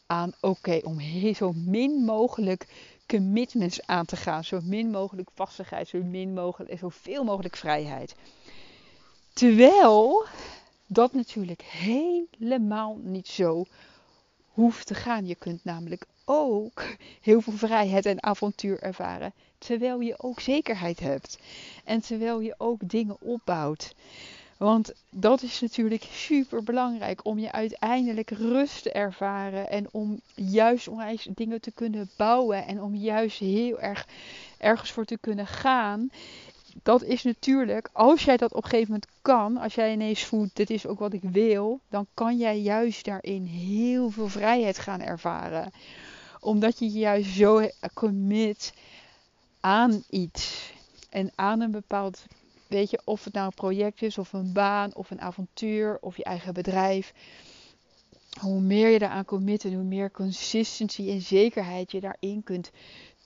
aan 0.06 0.32
oké, 0.40 0.80
om 0.82 1.00
zo 1.34 1.52
min 1.52 2.04
mogelijk 2.04 2.66
commitments 3.06 3.86
aan 3.86 4.04
te 4.04 4.16
gaan. 4.16 4.44
Zo 4.44 4.60
min 4.62 4.90
mogelijk 4.90 5.28
vastigheid, 5.34 5.88
zo 5.88 6.02
min 6.02 6.34
mogelijk, 6.34 6.78
zoveel 6.78 7.24
mogelijk 7.24 7.56
vrijheid. 7.56 8.14
Terwijl 9.32 10.26
dat 10.86 11.12
natuurlijk 11.12 11.62
helemaal 11.62 12.98
niet 13.02 13.28
zo 13.28 13.64
hoeft 14.56 14.86
te 14.86 14.94
gaan. 14.94 15.26
Je 15.26 15.34
kunt 15.34 15.64
namelijk 15.64 16.06
ook 16.24 16.84
heel 17.20 17.40
veel 17.40 17.52
vrijheid 17.52 18.06
en 18.06 18.22
avontuur 18.22 18.82
ervaren. 18.82 19.32
Terwijl 19.58 20.00
je 20.00 20.14
ook 20.18 20.40
zekerheid 20.40 21.00
hebt. 21.00 21.38
En 21.84 22.00
terwijl 22.00 22.40
je 22.40 22.54
ook 22.58 22.88
dingen 22.88 23.16
opbouwt. 23.20 23.94
Want 24.56 24.92
dat 25.10 25.42
is 25.42 25.60
natuurlijk 25.60 26.02
super 26.12 26.62
belangrijk 26.62 27.24
om 27.24 27.38
je 27.38 27.52
uiteindelijk 27.52 28.30
rust 28.30 28.82
te 28.82 28.92
ervaren. 28.92 29.70
En 29.70 29.88
om 29.90 30.20
juist 30.34 30.88
onwijs 30.88 31.28
dingen 31.34 31.60
te 31.60 31.72
kunnen 31.72 32.10
bouwen. 32.16 32.66
En 32.66 32.82
om 32.82 32.94
juist 32.94 33.38
heel 33.38 33.80
erg 33.80 34.06
ergens 34.58 34.90
voor 34.90 35.04
te 35.04 35.18
kunnen 35.18 35.46
gaan 35.46 36.10
dat 36.82 37.02
is 37.02 37.22
natuurlijk, 37.22 37.88
als 37.92 38.24
jij 38.24 38.36
dat 38.36 38.52
op 38.52 38.64
een 38.64 38.70
gegeven 38.70 38.92
moment 38.92 39.10
kan, 39.22 39.56
als 39.56 39.74
jij 39.74 39.92
ineens 39.92 40.24
voelt, 40.24 40.56
dit 40.56 40.70
is 40.70 40.86
ook 40.86 40.98
wat 40.98 41.12
ik 41.12 41.22
wil, 41.22 41.80
dan 41.88 42.06
kan 42.14 42.36
jij 42.36 42.60
juist 42.60 43.04
daarin 43.04 43.44
heel 43.44 44.10
veel 44.10 44.28
vrijheid 44.28 44.78
gaan 44.78 45.00
ervaren. 45.00 45.70
Omdat 46.40 46.78
je 46.78 46.88
juist 46.88 47.30
zo 47.30 47.68
commit 47.94 48.72
aan 49.60 50.02
iets 50.10 50.72
en 51.10 51.32
aan 51.34 51.60
een 51.60 51.70
bepaald, 51.70 52.24
weet 52.66 52.90
je, 52.90 53.00
of 53.04 53.24
het 53.24 53.32
nou 53.32 53.46
een 53.46 53.54
project 53.54 54.02
is, 54.02 54.18
of 54.18 54.32
een 54.32 54.52
baan, 54.52 54.94
of 54.94 55.10
een 55.10 55.20
avontuur, 55.20 55.98
of 56.00 56.16
je 56.16 56.24
eigen 56.24 56.54
bedrijf. 56.54 57.12
Hoe 58.40 58.60
meer 58.60 58.88
je 58.88 58.98
daaraan 58.98 59.24
commit 59.24 59.64
en 59.64 59.74
hoe 59.74 59.84
meer 59.84 60.10
consistency 60.10 61.10
en 61.10 61.20
zekerheid 61.20 61.92
je 61.92 62.00
daarin 62.00 62.42
kunt 62.44 62.70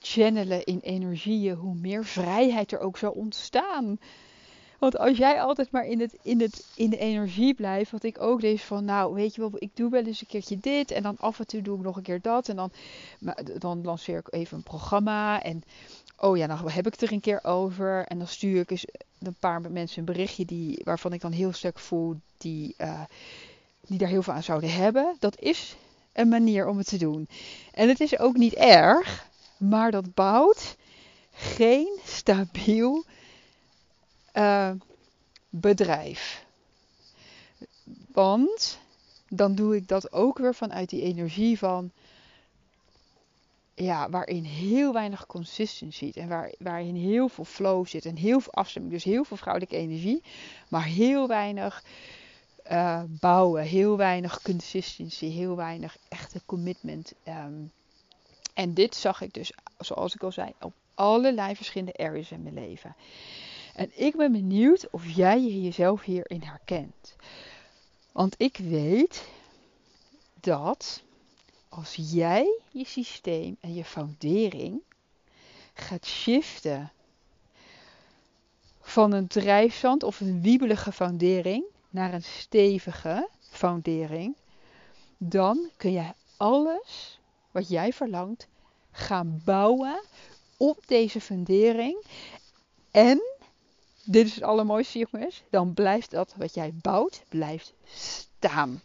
channelen 0.00 0.64
in 0.64 0.78
energieën, 0.83 1.54
hoe 1.54 1.75
meer 1.75 2.04
vrijheid 2.04 2.73
er 2.73 2.80
ook 2.80 2.99
zal 2.99 3.12
ontstaan. 3.12 3.99
Want 4.78 4.99
als 4.99 5.16
jij 5.16 5.42
altijd 5.42 5.71
maar 5.71 5.87
in, 5.87 6.00
het, 6.00 6.16
in, 6.23 6.40
het, 6.40 6.66
in 6.75 6.90
de 6.90 6.99
energie 6.99 7.54
blijft, 7.54 7.90
wat 7.90 8.02
ik 8.02 8.21
ook 8.21 8.40
deed 8.40 8.61
van, 8.61 8.85
nou 8.85 9.14
weet 9.14 9.35
je 9.35 9.40
wel, 9.40 9.50
ik 9.54 9.71
doe 9.75 9.90
wel 9.90 10.04
eens 10.04 10.21
een 10.21 10.26
keertje 10.26 10.59
dit 10.59 10.90
en 10.90 11.02
dan 11.02 11.16
af 11.19 11.38
en 11.38 11.47
toe 11.47 11.62
doe 11.62 11.76
ik 11.76 11.83
nog 11.83 11.97
een 11.97 12.02
keer 12.02 12.21
dat 12.21 12.49
en 12.49 12.57
dan, 12.57 12.71
dan 13.59 13.85
lanceer 13.85 14.19
ik 14.19 14.33
even 14.33 14.57
een 14.57 14.62
programma 14.62 15.42
en 15.42 15.62
oh 16.16 16.37
ja, 16.37 16.47
dan 16.47 16.71
heb 16.71 16.87
ik 16.87 16.92
het 16.92 17.02
er 17.02 17.12
een 17.12 17.21
keer 17.21 17.45
over 17.45 18.07
en 18.07 18.19
dan 18.19 18.26
stuur 18.26 18.61
ik 18.61 18.71
eens 18.71 18.87
een 19.19 19.37
paar 19.38 19.71
mensen 19.71 19.99
een 19.99 20.04
berichtje 20.04 20.45
die, 20.45 20.80
waarvan 20.85 21.12
ik 21.12 21.21
dan 21.21 21.33
heel 21.33 21.52
sterk 21.52 21.78
voel 21.78 22.16
die, 22.38 22.75
uh, 22.78 23.00
die 23.87 23.99
daar 23.99 24.09
heel 24.09 24.23
veel 24.23 24.35
aan 24.35 24.42
zouden 24.42 24.73
hebben. 24.73 25.16
Dat 25.19 25.40
is 25.40 25.76
een 26.12 26.28
manier 26.28 26.69
om 26.69 26.78
het 26.78 26.87
te 26.87 26.99
doen. 26.99 27.28
En 27.73 27.88
het 27.88 28.00
is 28.00 28.19
ook 28.19 28.37
niet 28.37 28.54
erg. 28.54 29.28
Maar 29.61 29.90
dat 29.90 30.14
bouwt 30.14 30.76
geen 31.33 31.99
stabiel 32.05 33.05
uh, 34.35 34.71
bedrijf. 35.49 36.47
Want 38.12 38.79
dan 39.29 39.55
doe 39.55 39.76
ik 39.76 39.88
dat 39.88 40.12
ook 40.12 40.38
weer 40.38 40.55
vanuit 40.55 40.88
die 40.88 41.02
energie 41.02 41.59
van. 41.59 41.90
Ja, 43.75 44.11
waarin 44.11 44.45
heel 44.45 44.93
weinig 44.93 45.26
consistency 45.26 46.05
zit. 46.05 46.17
En 46.17 46.29
waar, 46.29 46.52
waarin 46.59 46.95
heel 46.95 47.29
veel 47.29 47.45
flow 47.45 47.87
zit. 47.87 48.05
En 48.05 48.17
heel 48.17 48.40
veel 48.40 48.52
afstemming. 48.52 48.93
Dus 48.95 49.05
heel 49.05 49.25
veel 49.25 49.37
vrouwelijke 49.37 49.76
energie. 49.76 50.23
Maar 50.69 50.85
heel 50.85 51.29
weinig 51.29 51.85
uh, 52.71 53.02
bouwen. 53.07 53.62
Heel 53.62 53.97
weinig 53.97 54.43
consistency. 54.43 55.26
Heel 55.26 55.57
weinig 55.57 55.97
echte 56.09 56.40
commitment. 56.47 57.12
Um, 57.29 57.73
en 58.61 58.75
dit 58.75 58.95
zag 58.95 59.21
ik 59.21 59.35
dus, 59.35 59.52
zoals 59.79 60.14
ik 60.14 60.23
al 60.23 60.33
zei, 60.33 60.52
op 60.61 60.73
allerlei 60.95 61.57
verschillende 61.57 61.97
areas 61.97 62.31
in 62.31 62.43
mijn 62.43 62.55
leven. 62.55 62.97
En 63.75 63.90
ik 63.95 64.17
ben 64.17 64.33
benieuwd 64.33 64.90
of 64.90 65.11
jij 65.11 65.43
jezelf 65.43 66.02
hierin 66.02 66.43
herkent. 66.43 67.17
Want 68.12 68.35
ik 68.38 68.57
weet 68.57 69.29
dat 70.40 71.02
als 71.69 71.95
jij 71.95 72.61
je 72.71 72.85
systeem 72.85 73.57
en 73.61 73.75
je 73.75 73.85
foundering 73.85 74.81
gaat 75.75 76.07
shiften 76.07 76.93
van 78.81 79.12
een 79.12 79.26
drijfzand 79.26 80.02
of 80.02 80.21
een 80.21 80.43
wiebelige 80.43 80.93
foundering 80.93 81.64
naar 81.90 82.14
een 82.14 82.23
stevige 82.23 83.29
foundering, 83.40 84.37
dan 85.19 85.71
kun 85.76 85.93
je 85.93 86.12
alles 86.37 87.20
wat 87.50 87.69
jij 87.69 87.92
verlangt 87.92 88.49
gaan 88.90 89.40
bouwen 89.45 90.02
op 90.57 90.78
deze 90.87 91.21
fundering. 91.21 92.04
En, 92.90 93.23
dit 94.04 94.26
is 94.26 94.35
het 94.35 94.45
allermooiste 94.45 95.07
jongens, 95.11 95.42
dan 95.50 95.75
blijft 95.75 96.11
dat 96.11 96.35
wat 96.37 96.54
jij 96.54 96.73
bouwt, 96.75 97.25
blijft 97.28 97.73
staan. 97.85 98.83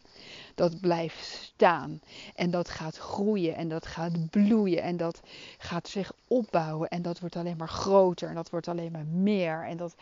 Dat 0.55 0.79
blijft 0.79 1.25
staan. 1.25 2.01
En 2.35 2.51
dat 2.51 2.69
gaat 2.69 2.97
groeien 2.97 3.55
en 3.55 3.69
dat 3.69 3.85
gaat 3.85 4.29
bloeien 4.29 4.81
en 4.81 4.97
dat 4.97 5.21
gaat 5.57 5.87
zich 5.87 6.13
opbouwen. 6.27 6.89
En 6.89 7.01
dat 7.01 7.19
wordt 7.19 7.35
alleen 7.35 7.57
maar 7.57 7.69
groter 7.69 8.29
en 8.29 8.35
dat 8.35 8.49
wordt 8.49 8.67
alleen 8.67 8.91
maar 8.91 9.05
meer. 9.05 9.65
En 9.65 9.77
dat, 9.77 9.95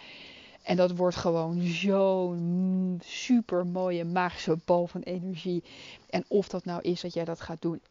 en 0.64 0.76
dat 0.76 0.96
wordt 0.96 1.16
gewoon 1.16 1.62
zo'n 1.62 3.02
super 3.04 3.66
mooie 3.66 4.06
magische 4.06 4.58
bal 4.66 4.88
van 4.88 5.02
energie. 5.02 5.64
En 6.10 6.26
of 6.28 6.48
dat 6.48 6.66
nou 6.66 6.82
is 6.82 7.02
dat 7.02 7.14
jij 7.14 7.26
dat 7.26 7.42
gaat 7.42 7.62
doen 7.62 7.82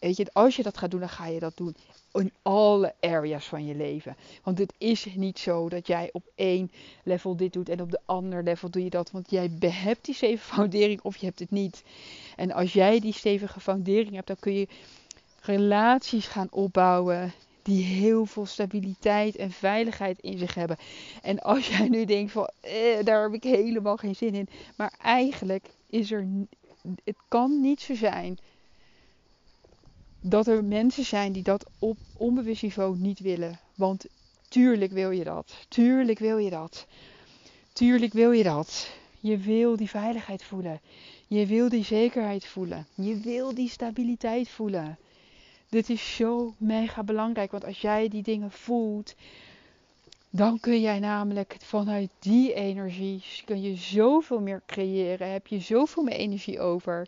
Weet 0.00 0.16
je, 0.16 0.26
als 0.32 0.56
je 0.56 0.62
dat 0.62 0.78
gaat 0.78 0.90
doen, 0.90 1.00
dan 1.00 1.08
ga 1.08 1.26
je 1.26 1.40
dat 1.40 1.56
doen 1.56 1.76
in 2.12 2.32
alle 2.42 2.94
areas 3.00 3.46
van 3.46 3.66
je 3.66 3.74
leven. 3.74 4.16
Want 4.42 4.58
het 4.58 4.72
is 4.78 5.06
niet 5.14 5.38
zo 5.38 5.68
dat 5.68 5.86
jij 5.86 6.08
op 6.12 6.24
één 6.34 6.70
level 7.04 7.36
dit 7.36 7.52
doet 7.52 7.68
en 7.68 7.80
op 7.80 7.90
de 7.90 8.00
ander 8.04 8.42
level 8.42 8.70
doe 8.70 8.84
je 8.84 8.90
dat. 8.90 9.10
Want 9.10 9.30
jij 9.30 9.50
hebt 9.60 10.04
die 10.04 10.14
stevige 10.14 10.54
foundering 10.54 11.00
of 11.02 11.16
je 11.16 11.26
hebt 11.26 11.38
het 11.38 11.50
niet. 11.50 11.82
En 12.36 12.52
als 12.52 12.72
jij 12.72 13.00
die 13.00 13.12
stevige 13.12 13.60
foundering 13.60 14.14
hebt, 14.14 14.26
dan 14.26 14.36
kun 14.40 14.52
je 14.52 14.68
relaties 15.40 16.26
gaan 16.26 16.48
opbouwen 16.50 17.32
die 17.62 17.84
heel 17.84 18.26
veel 18.26 18.46
stabiliteit 18.46 19.36
en 19.36 19.50
veiligheid 19.50 20.20
in 20.20 20.38
zich 20.38 20.54
hebben. 20.54 20.76
En 21.22 21.38
als 21.38 21.68
jij 21.68 21.88
nu 21.88 22.04
denkt 22.04 22.32
van, 22.32 22.50
eh, 22.60 23.04
daar 23.04 23.22
heb 23.22 23.32
ik 23.32 23.42
helemaal 23.42 23.96
geen 23.96 24.16
zin 24.16 24.34
in. 24.34 24.48
Maar 24.76 24.94
eigenlijk 25.02 25.70
is 25.86 26.10
er, 26.10 26.26
het 27.04 27.16
kan 27.28 27.60
niet 27.60 27.80
zo 27.80 27.94
zijn 27.94 28.38
dat 30.20 30.46
er 30.46 30.64
mensen 30.64 31.04
zijn 31.04 31.32
die 31.32 31.42
dat 31.42 31.66
op 31.78 31.96
onbewust 32.16 32.62
niveau 32.62 32.98
niet 32.98 33.20
willen. 33.20 33.60
Want 33.74 34.06
tuurlijk 34.48 34.92
wil 34.92 35.10
je 35.10 35.24
dat. 35.24 35.52
Tuurlijk 35.68 36.18
wil 36.18 36.38
je 36.38 36.50
dat. 36.50 36.86
Tuurlijk 37.72 38.12
wil 38.12 38.32
je 38.32 38.42
dat. 38.42 38.90
Je 39.20 39.38
wil 39.38 39.76
die 39.76 39.88
veiligheid 39.88 40.44
voelen. 40.44 40.80
Je 41.26 41.46
wil 41.46 41.68
die 41.68 41.84
zekerheid 41.84 42.46
voelen. 42.46 42.86
Je 42.94 43.20
wil 43.20 43.54
die 43.54 43.68
stabiliteit 43.68 44.48
voelen. 44.48 44.98
Dit 45.68 45.90
is 45.90 46.16
zo 46.16 46.54
mega 46.58 47.02
belangrijk. 47.02 47.50
Want 47.50 47.64
als 47.64 47.80
jij 47.80 48.08
die 48.08 48.22
dingen 48.22 48.50
voelt, 48.50 49.14
dan 50.30 50.60
kun 50.60 50.80
jij 50.80 50.98
namelijk 50.98 51.56
vanuit 51.58 52.10
die 52.18 52.54
energie 52.54 53.22
kun 53.44 53.62
je 53.62 53.76
zoveel 53.76 54.40
meer 54.40 54.62
creëren. 54.66 55.32
Heb 55.32 55.46
je 55.46 55.60
zoveel 55.60 56.02
meer 56.02 56.16
energie 56.16 56.60
over. 56.60 57.06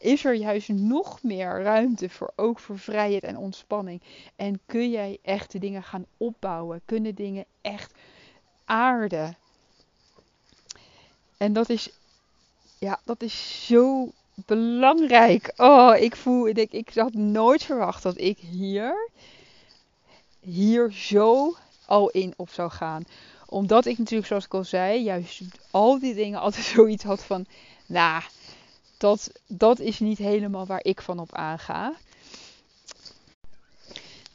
Is 0.00 0.24
er 0.24 0.34
juist 0.34 0.68
nog 0.68 1.22
meer 1.22 1.62
ruimte 1.62 2.08
voor 2.08 2.32
ook 2.36 2.58
voor 2.58 2.78
vrijheid 2.78 3.22
en 3.22 3.36
ontspanning. 3.36 4.02
En 4.36 4.60
kun 4.66 4.90
jij 4.90 5.18
echt 5.22 5.52
de 5.52 5.58
dingen 5.58 5.82
gaan 5.82 6.06
opbouwen? 6.16 6.80
Kunnen 6.84 7.14
dingen 7.14 7.44
echt 7.60 7.92
aarden? 8.64 9.36
En 11.36 11.52
dat 11.52 11.68
is, 11.68 11.90
ja, 12.78 13.00
dat 13.04 13.22
is 13.22 13.66
zo 13.66 14.10
belangrijk. 14.34 15.52
Oh, 15.56 15.96
ik 15.96 16.16
voel, 16.16 16.48
ik, 16.48 16.72
ik 16.72 16.90
had 16.94 17.14
nooit 17.14 17.62
verwacht 17.62 18.02
dat 18.02 18.18
ik 18.18 18.38
hier, 18.38 19.10
hier 20.40 20.92
zo 20.92 21.56
al 21.86 22.10
in 22.10 22.34
op 22.36 22.50
zou 22.50 22.70
gaan. 22.70 23.04
Omdat 23.46 23.86
ik 23.86 23.98
natuurlijk, 23.98 24.28
zoals 24.28 24.44
ik 24.44 24.54
al 24.54 24.64
zei, 24.64 25.02
juist 25.02 25.42
al 25.70 25.98
die 25.98 26.14
dingen 26.14 26.40
altijd 26.40 26.64
zoiets 26.74 27.04
had 27.04 27.24
van, 27.24 27.46
nou, 27.86 28.22
dat, 29.00 29.32
dat 29.46 29.78
is 29.78 30.00
niet 30.00 30.18
helemaal 30.18 30.66
waar 30.66 30.84
ik 30.84 31.00
van 31.00 31.18
op 31.18 31.34
aanga. 31.34 31.94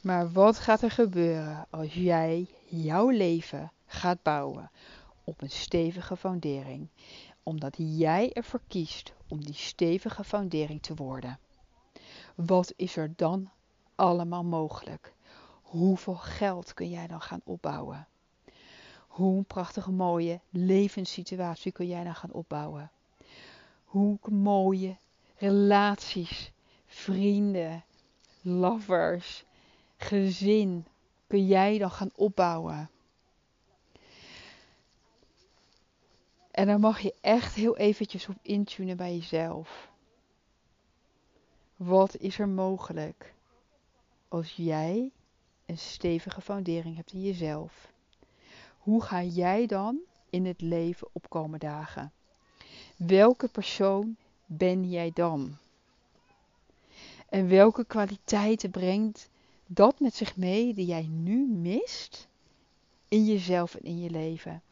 Maar 0.00 0.32
wat 0.32 0.58
gaat 0.58 0.82
er 0.82 0.90
gebeuren 0.90 1.66
als 1.70 1.94
jij 1.94 2.46
jouw 2.68 3.08
leven 3.08 3.72
gaat 3.86 4.22
bouwen 4.22 4.70
op 5.24 5.42
een 5.42 5.50
stevige 5.50 6.16
fundering? 6.16 6.88
Omdat 7.42 7.74
jij 7.76 8.32
ervoor 8.32 8.60
kiest 8.68 9.12
om 9.28 9.44
die 9.44 9.54
stevige 9.54 10.24
fundering 10.24 10.82
te 10.82 10.94
worden. 10.94 11.38
Wat 12.34 12.72
is 12.76 12.96
er 12.96 13.12
dan 13.16 13.50
allemaal 13.94 14.44
mogelijk? 14.44 15.12
Hoeveel 15.62 16.16
geld 16.16 16.74
kun 16.74 16.90
jij 16.90 17.06
dan 17.06 17.20
gaan 17.20 17.40
opbouwen? 17.44 18.06
Hoe 19.06 19.36
een 19.36 19.44
prachtige 19.44 19.90
mooie 19.90 20.40
levenssituatie 20.50 21.72
kun 21.72 21.86
jij 21.86 22.04
dan 22.04 22.14
gaan 22.14 22.32
opbouwen? 22.32 22.90
Hoe 23.86 24.18
mooie 24.28 24.96
relaties, 25.36 26.52
vrienden, 26.86 27.84
lovers, 28.40 29.44
gezin 29.96 30.86
kun 31.26 31.46
jij 31.46 31.78
dan 31.78 31.90
gaan 31.90 32.10
opbouwen? 32.14 32.90
En 36.50 36.66
dan 36.66 36.80
mag 36.80 37.00
je 37.00 37.14
echt 37.20 37.54
heel 37.54 37.76
eventjes 37.76 38.28
op 38.28 38.36
intunen 38.42 38.96
bij 38.96 39.14
jezelf. 39.16 39.90
Wat 41.76 42.16
is 42.16 42.38
er 42.38 42.48
mogelijk 42.48 43.34
als 44.28 44.52
jij 44.52 45.10
een 45.66 45.78
stevige 45.78 46.40
foundering 46.40 46.96
hebt 46.96 47.12
in 47.12 47.22
jezelf? 47.22 47.92
Hoe 48.78 49.02
ga 49.02 49.22
jij 49.22 49.66
dan 49.66 49.98
in 50.30 50.46
het 50.46 50.60
leven 50.60 51.08
opkomen 51.12 51.58
dagen? 51.58 52.12
Welke 52.96 53.48
persoon 53.48 54.16
ben 54.46 54.88
jij 54.88 55.10
dan? 55.14 55.56
En 57.28 57.48
welke 57.48 57.84
kwaliteiten 57.84 58.70
brengt 58.70 59.28
dat 59.66 60.00
met 60.00 60.14
zich 60.14 60.36
mee 60.36 60.74
die 60.74 60.86
jij 60.86 61.08
nu 61.10 61.46
mist 61.46 62.28
in 63.08 63.24
jezelf 63.24 63.74
en 63.74 63.84
in 63.84 64.00
je 64.00 64.10
leven? 64.10 64.62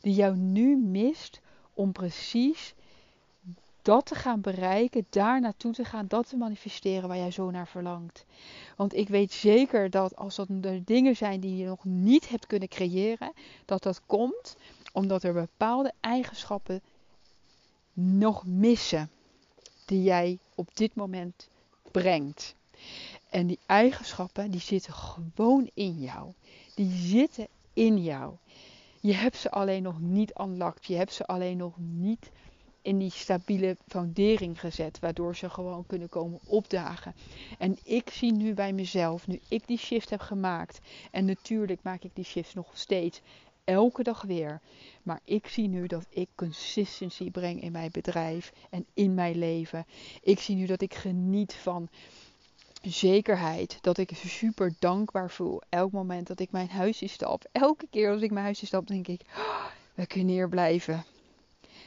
Die 0.00 0.14
jou 0.14 0.36
nu 0.36 0.76
mist 0.76 1.40
om 1.74 1.92
precies 1.92 2.74
dat 3.82 4.06
te 4.06 4.14
gaan 4.14 4.40
bereiken, 4.40 5.06
daar 5.10 5.40
naartoe 5.40 5.72
te 5.72 5.84
gaan, 5.84 6.06
dat 6.06 6.28
te 6.28 6.36
manifesteren 6.36 7.08
waar 7.08 7.16
jij 7.16 7.30
zo 7.30 7.50
naar 7.50 7.68
verlangt. 7.68 8.24
Want 8.76 8.94
ik 8.94 9.08
weet 9.08 9.32
zeker 9.32 9.90
dat 9.90 10.16
als 10.16 10.36
dat 10.36 10.48
er 10.62 10.84
dingen 10.84 11.16
zijn 11.16 11.40
die 11.40 11.56
je 11.56 11.66
nog 11.66 11.84
niet 11.84 12.28
hebt 12.28 12.46
kunnen 12.46 12.68
creëren, 12.68 13.32
dat 13.64 13.82
dat 13.82 14.00
komt 14.06 14.56
omdat 14.92 15.22
er 15.22 15.32
bepaalde 15.32 15.92
eigenschappen 16.00 16.82
nog 17.94 18.46
missen 18.46 19.10
die 19.84 20.02
jij 20.02 20.38
op 20.54 20.76
dit 20.76 20.94
moment 20.94 21.48
brengt. 21.90 22.54
En 23.30 23.46
die 23.46 23.58
eigenschappen 23.66 24.50
die 24.50 24.60
zitten 24.60 24.92
gewoon 24.92 25.70
in 25.74 26.00
jou. 26.00 26.32
Die 26.74 26.90
zitten 26.90 27.46
in 27.72 28.02
jou. 28.02 28.34
Je 29.00 29.14
hebt 29.14 29.36
ze 29.36 29.50
alleen 29.50 29.82
nog 29.82 30.00
niet 30.00 30.32
unlocked. 30.40 30.86
Je 30.86 30.96
hebt 30.96 31.12
ze 31.12 31.26
alleen 31.26 31.56
nog 31.56 31.74
niet 31.78 32.30
in 32.84 32.98
die 32.98 33.10
stabiele 33.10 33.76
foundering 33.88 34.60
gezet, 34.60 34.98
waardoor 34.98 35.36
ze 35.36 35.50
gewoon 35.50 35.86
kunnen 35.86 36.08
komen 36.08 36.40
opdagen. 36.46 37.14
En 37.58 37.78
ik 37.82 38.10
zie 38.10 38.32
nu 38.32 38.54
bij 38.54 38.72
mezelf, 38.72 39.26
nu 39.26 39.40
ik 39.48 39.66
die 39.66 39.78
shift 39.78 40.10
heb 40.10 40.20
gemaakt, 40.20 40.80
en 41.10 41.24
natuurlijk 41.24 41.82
maak 41.82 42.02
ik 42.02 42.10
die 42.14 42.24
shift 42.24 42.54
nog 42.54 42.70
steeds 42.72 43.20
elke 43.64 44.02
dag 44.02 44.22
weer, 44.22 44.60
maar 45.02 45.20
ik 45.24 45.46
zie 45.46 45.68
nu 45.68 45.86
dat 45.86 46.06
ik 46.08 46.28
consistency 46.34 47.30
breng 47.30 47.62
in 47.62 47.72
mijn 47.72 47.90
bedrijf 47.92 48.52
en 48.70 48.86
in 48.94 49.14
mijn 49.14 49.38
leven. 49.38 49.86
Ik 50.22 50.40
zie 50.40 50.56
nu 50.56 50.66
dat 50.66 50.80
ik 50.80 50.94
geniet 50.94 51.54
van 51.54 51.88
zekerheid. 52.82 53.78
Dat 53.80 53.98
ik 53.98 54.10
super 54.14 54.72
dankbaar 54.78 55.30
voel. 55.30 55.62
Elk 55.68 55.92
moment 55.92 56.26
dat 56.26 56.40
ik 56.40 56.50
mijn 56.50 56.68
huisje 56.68 57.06
stap. 57.06 57.44
Elke 57.52 57.86
keer 57.90 58.12
als 58.12 58.22
ik 58.22 58.30
mijn 58.30 58.44
huisje 58.44 58.66
stap, 58.66 58.86
denk 58.86 59.08
ik: 59.08 59.20
oh, 59.36 59.64
we 59.94 60.06
kunnen 60.06 60.34
hier 60.34 60.48
blijven. 60.48 61.04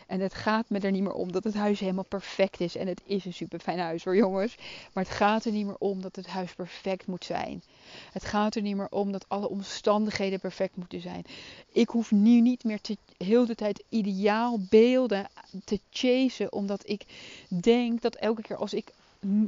En 0.08 0.20
het 0.20 0.34
gaat 0.34 0.70
me 0.70 0.80
er 0.80 0.92
niet 0.92 1.04
meer 1.04 1.14
om 1.14 1.32
dat 1.32 1.44
het 1.44 1.54
huis 1.54 1.80
helemaal 1.80 2.04
perfect 2.04 2.60
is. 2.60 2.76
En 2.76 2.88
het 2.88 3.02
is 3.06 3.26
een 3.26 3.34
super 3.34 3.60
fijn 3.60 3.80
huis 3.80 4.04
hoor, 4.04 4.16
jongens. 4.16 4.56
Maar 4.94 5.04
het 5.04 5.14
gaat 5.14 5.46
er 5.46 5.52
niet 5.52 5.66
meer 5.66 5.78
om 5.78 6.02
dat 6.02 6.16
het 6.16 6.28
huis 6.28 6.54
perfect 6.54 7.08
moet 7.08 7.26
zijn. 7.26 7.64
Het 8.12 8.26
gaat 8.26 8.56
er 8.56 8.62
niet 8.62 8.76
meer 8.76 8.90
om 8.90 9.12
dat 9.12 9.26
alle 9.30 9.50
omstandigheden 9.50 10.40
perfect 10.40 10.76
moeten 10.76 11.02
zijn. 11.02 11.24
Ik 11.72 11.90
hoef 11.90 12.12
nu 12.12 12.42
niet 12.42 12.64
meer 12.64 12.82
te, 12.82 12.98
heel 13.18 13.46
de 13.46 13.56
tijd 13.56 13.84
ideaal 13.90 14.60
beelden 14.70 15.28
te 15.64 15.80
chasen. 15.90 16.54
Omdat 16.54 16.90
ik 16.90 17.06
denk 17.48 18.02
dat 18.02 18.16
elke 18.16 18.42
keer 18.42 18.58
als 18.58 18.74
ik, 18.74 18.94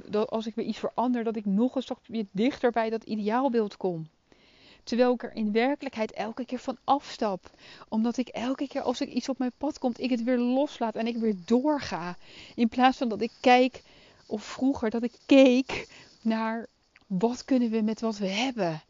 dat 0.06 0.30
als 0.30 0.48
ik 0.48 0.56
weer 0.56 0.66
iets 0.66 0.80
verander, 0.80 1.24
dat 1.24 1.36
ik 1.36 1.46
nog 1.46 1.76
een 1.76 1.82
stap 1.82 2.00
weer 2.06 2.26
dichter 2.32 2.72
bij 2.72 2.90
dat 2.90 3.04
ideaalbeeld 3.04 3.78
kom. 3.78 4.08
Terwijl 4.90 5.14
ik 5.14 5.24
er 5.24 5.36
in 5.36 5.52
werkelijkheid 5.52 6.12
elke 6.12 6.46
keer 6.46 6.60
van 6.60 6.78
afstap. 6.84 7.50
Omdat 7.90 8.18
ik 8.18 8.28
elke 8.28 8.68
keer 8.68 8.82
als 8.82 9.00
er 9.00 9.08
iets 9.08 9.30
op 9.30 9.38
mijn 9.38 9.52
pad 9.58 9.80
komt, 9.80 10.00
ik 10.00 10.10
het 10.10 10.24
weer 10.24 10.38
loslaat 10.38 10.96
en 10.96 11.08
ik 11.08 11.18
weer 11.18 11.36
doorga. 11.46 12.18
In 12.56 12.70
plaats 12.70 12.98
van 12.98 13.10
dat 13.10 13.22
ik 13.22 13.32
kijk, 13.40 13.84
of 14.28 14.44
vroeger 14.44 14.90
dat 14.90 15.04
ik 15.04 15.14
keek 15.26 15.88
naar 16.22 16.66
wat 17.08 17.46
kunnen 17.46 17.70
we 17.70 17.82
met 17.82 18.02
wat 18.02 18.18
we 18.18 18.28
hebben. 18.28 18.82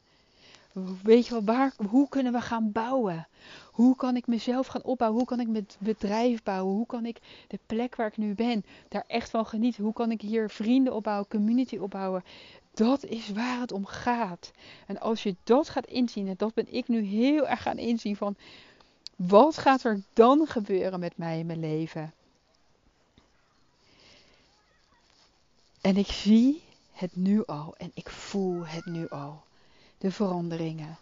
Weet 1.03 1.27
je 1.27 1.43
wel, 1.43 1.69
hoe 1.87 2.09
kunnen 2.09 2.33
we 2.33 2.41
gaan 2.41 2.71
bouwen? 2.71 3.27
Hoe 3.71 3.95
kan 3.95 4.15
ik 4.15 4.27
mezelf 4.27 4.67
gaan 4.67 4.83
opbouwen? 4.83 5.19
Hoe 5.19 5.27
kan 5.27 5.39
ik 5.39 5.47
mijn 5.47 5.67
bedrijf 5.79 6.43
bouwen? 6.43 6.75
Hoe 6.75 6.85
kan 6.85 7.05
ik 7.05 7.19
de 7.47 7.59
plek 7.65 7.95
waar 7.95 8.07
ik 8.07 8.17
nu 8.17 8.33
ben 8.33 8.65
daar 8.87 9.03
echt 9.07 9.29
van 9.29 9.45
genieten? 9.45 9.83
Hoe 9.83 9.93
kan 9.93 10.11
ik 10.11 10.21
hier 10.21 10.49
vrienden 10.49 10.93
opbouwen, 10.95 11.27
community 11.27 11.77
opbouwen? 11.77 12.23
Dat 12.79 13.03
is 13.03 13.29
waar 13.29 13.59
het 13.59 13.71
om 13.71 13.85
gaat. 13.85 14.51
En 14.87 14.99
als 14.99 15.23
je 15.23 15.35
dat 15.43 15.69
gaat 15.69 15.85
inzien, 15.85 16.27
en 16.27 16.33
dat 16.37 16.53
ben 16.53 16.73
ik 16.73 16.87
nu 16.87 17.01
heel 17.01 17.47
erg 17.47 17.61
gaan 17.61 17.77
inzien 17.77 18.15
van 18.15 18.35
wat 19.15 19.57
gaat 19.57 19.83
er 19.83 20.01
dan 20.13 20.47
gebeuren 20.47 20.99
met 20.99 21.17
mij 21.17 21.39
in 21.39 21.45
mijn 21.45 21.59
leven? 21.59 22.13
En 25.81 25.97
ik 25.97 26.07
zie 26.07 26.61
het 26.91 27.15
nu 27.15 27.45
al 27.45 27.75
en 27.77 27.91
ik 27.93 28.09
voel 28.09 28.65
het 28.65 28.85
nu 28.85 29.09
al. 29.09 29.43
De 29.97 30.11
veranderingen. 30.11 30.97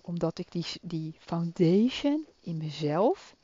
Omdat 0.00 0.38
ik 0.38 0.52
die, 0.52 0.66
die 0.82 1.14
foundation 1.18 2.26
in 2.40 2.56
mezelf, 2.56 3.34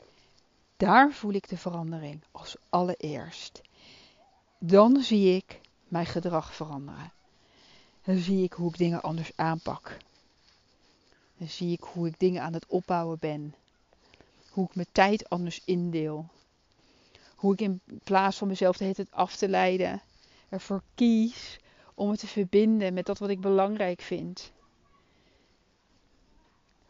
daar 0.76 1.12
voel 1.12 1.32
ik 1.32 1.48
de 1.48 1.58
verandering 1.58 2.20
als 2.30 2.56
allereerst. 2.68 3.60
Dan 4.58 5.00
zie 5.00 5.36
ik 5.36 5.60
mijn 5.90 6.06
gedrag 6.06 6.54
veranderen. 6.54 7.12
Dan 8.04 8.16
zie 8.16 8.42
ik 8.42 8.52
hoe 8.52 8.68
ik 8.68 8.78
dingen 8.78 9.02
anders 9.02 9.32
aanpak. 9.36 9.96
Dan 11.36 11.48
zie 11.48 11.72
ik 11.72 11.80
hoe 11.80 12.06
ik 12.06 12.18
dingen 12.18 12.42
aan 12.42 12.52
het 12.52 12.66
opbouwen 12.66 13.18
ben. 13.20 13.54
Hoe 14.50 14.64
ik 14.64 14.74
mijn 14.74 14.86
tijd 14.92 15.28
anders 15.28 15.60
indeel. 15.64 16.28
Hoe 17.34 17.52
ik 17.52 17.60
in 17.60 17.80
plaats 18.04 18.36
van 18.36 18.48
mezelf 18.48 18.76
de 18.76 18.84
hele 18.84 19.06
af 19.10 19.36
te 19.36 19.48
leiden, 19.48 20.02
ervoor 20.48 20.82
kies 20.94 21.58
om 21.94 22.10
het 22.10 22.20
te 22.20 22.26
verbinden 22.26 22.94
met 22.94 23.06
dat 23.06 23.18
wat 23.18 23.28
ik 23.28 23.40
belangrijk 23.40 24.00
vind. 24.00 24.52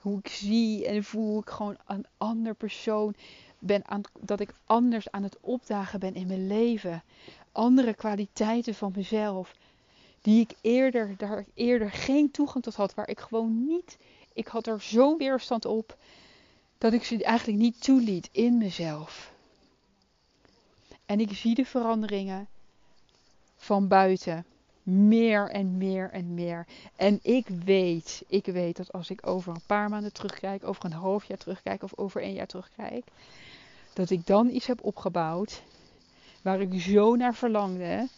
Hoe 0.01 0.19
ik 0.19 0.29
zie 0.29 0.87
en 0.87 1.05
voel 1.05 1.41
ik 1.41 1.51
gewoon 1.51 1.77
een 1.87 2.07
ander 2.17 2.55
persoon 2.55 3.15
ben 3.59 3.89
aan, 3.89 4.01
dat 4.21 4.41
ik 4.41 4.55
anders 4.65 5.11
aan 5.11 5.23
het 5.23 5.37
opdagen 5.41 6.01
ben 6.01 6.15
in 6.15 6.27
mijn 6.27 6.47
leven 6.47 7.03
andere 7.53 7.95
kwaliteiten 7.95 8.75
van 8.75 8.93
mezelf. 8.97 9.55
Die 10.23 10.41
ik 10.41 10.55
eerder, 10.61 11.15
daar 11.17 11.45
eerder 11.55 11.91
geen 11.91 12.31
toegang 12.31 12.65
tot 12.65 12.75
had. 12.75 12.95
Waar 12.95 13.09
ik 13.09 13.21
gewoon 13.21 13.67
niet, 13.67 13.99
ik 14.33 14.47
had 14.47 14.67
er 14.67 14.81
zo'n 14.81 15.19
weerstand 15.19 15.65
op. 15.65 15.97
Dat 16.79 16.93
ik 16.93 17.05
ze 17.05 17.25
eigenlijk 17.25 17.59
niet 17.59 17.83
toeliet 17.83 18.29
in 18.33 18.59
mezelf. 18.59 19.33
En 21.07 21.21
ik 21.21 21.33
zie 21.33 21.55
de 21.55 21.65
veranderingen 21.65 22.49
van 23.57 23.89
buiten. 23.89 24.45
Meer 24.83 25.51
en 25.51 25.77
meer 25.77 26.11
en 26.11 26.35
meer. 26.35 26.67
En 26.97 27.19
ik 27.23 27.47
weet, 27.49 28.23
ik 28.29 28.47
weet 28.47 28.77
dat 28.77 28.93
als 28.93 29.11
ik 29.11 29.27
over 29.27 29.55
een 29.55 29.67
paar 29.67 29.89
maanden 29.89 30.13
terugkijk, 30.13 30.65
over 30.65 30.85
een 30.85 30.93
half 30.93 31.25
jaar 31.25 31.39
terugkijk 31.39 31.83
of 31.83 31.97
over 31.97 32.23
een 32.23 32.33
jaar 32.33 32.47
terugkijk, 32.47 33.05
dat 33.93 34.11
ik 34.11 34.27
dan 34.27 34.49
iets 34.49 34.67
heb 34.67 34.85
opgebouwd 34.85 35.63
waar 36.43 36.61
ik 36.61 36.81
zo 36.81 37.17
naar 37.17 37.35
verlangde. 37.35 38.09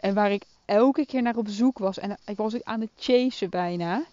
En 0.00 0.14
waar 0.14 0.32
ik 0.32 0.44
elke 0.64 1.06
keer 1.06 1.22
naar 1.22 1.36
op 1.36 1.48
zoek 1.48 1.78
was. 1.78 1.98
En 1.98 2.18
ik 2.26 2.36
was 2.36 2.64
aan 2.64 2.80
het 2.80 2.90
chasen 2.96 3.50
bijna. 3.50 4.04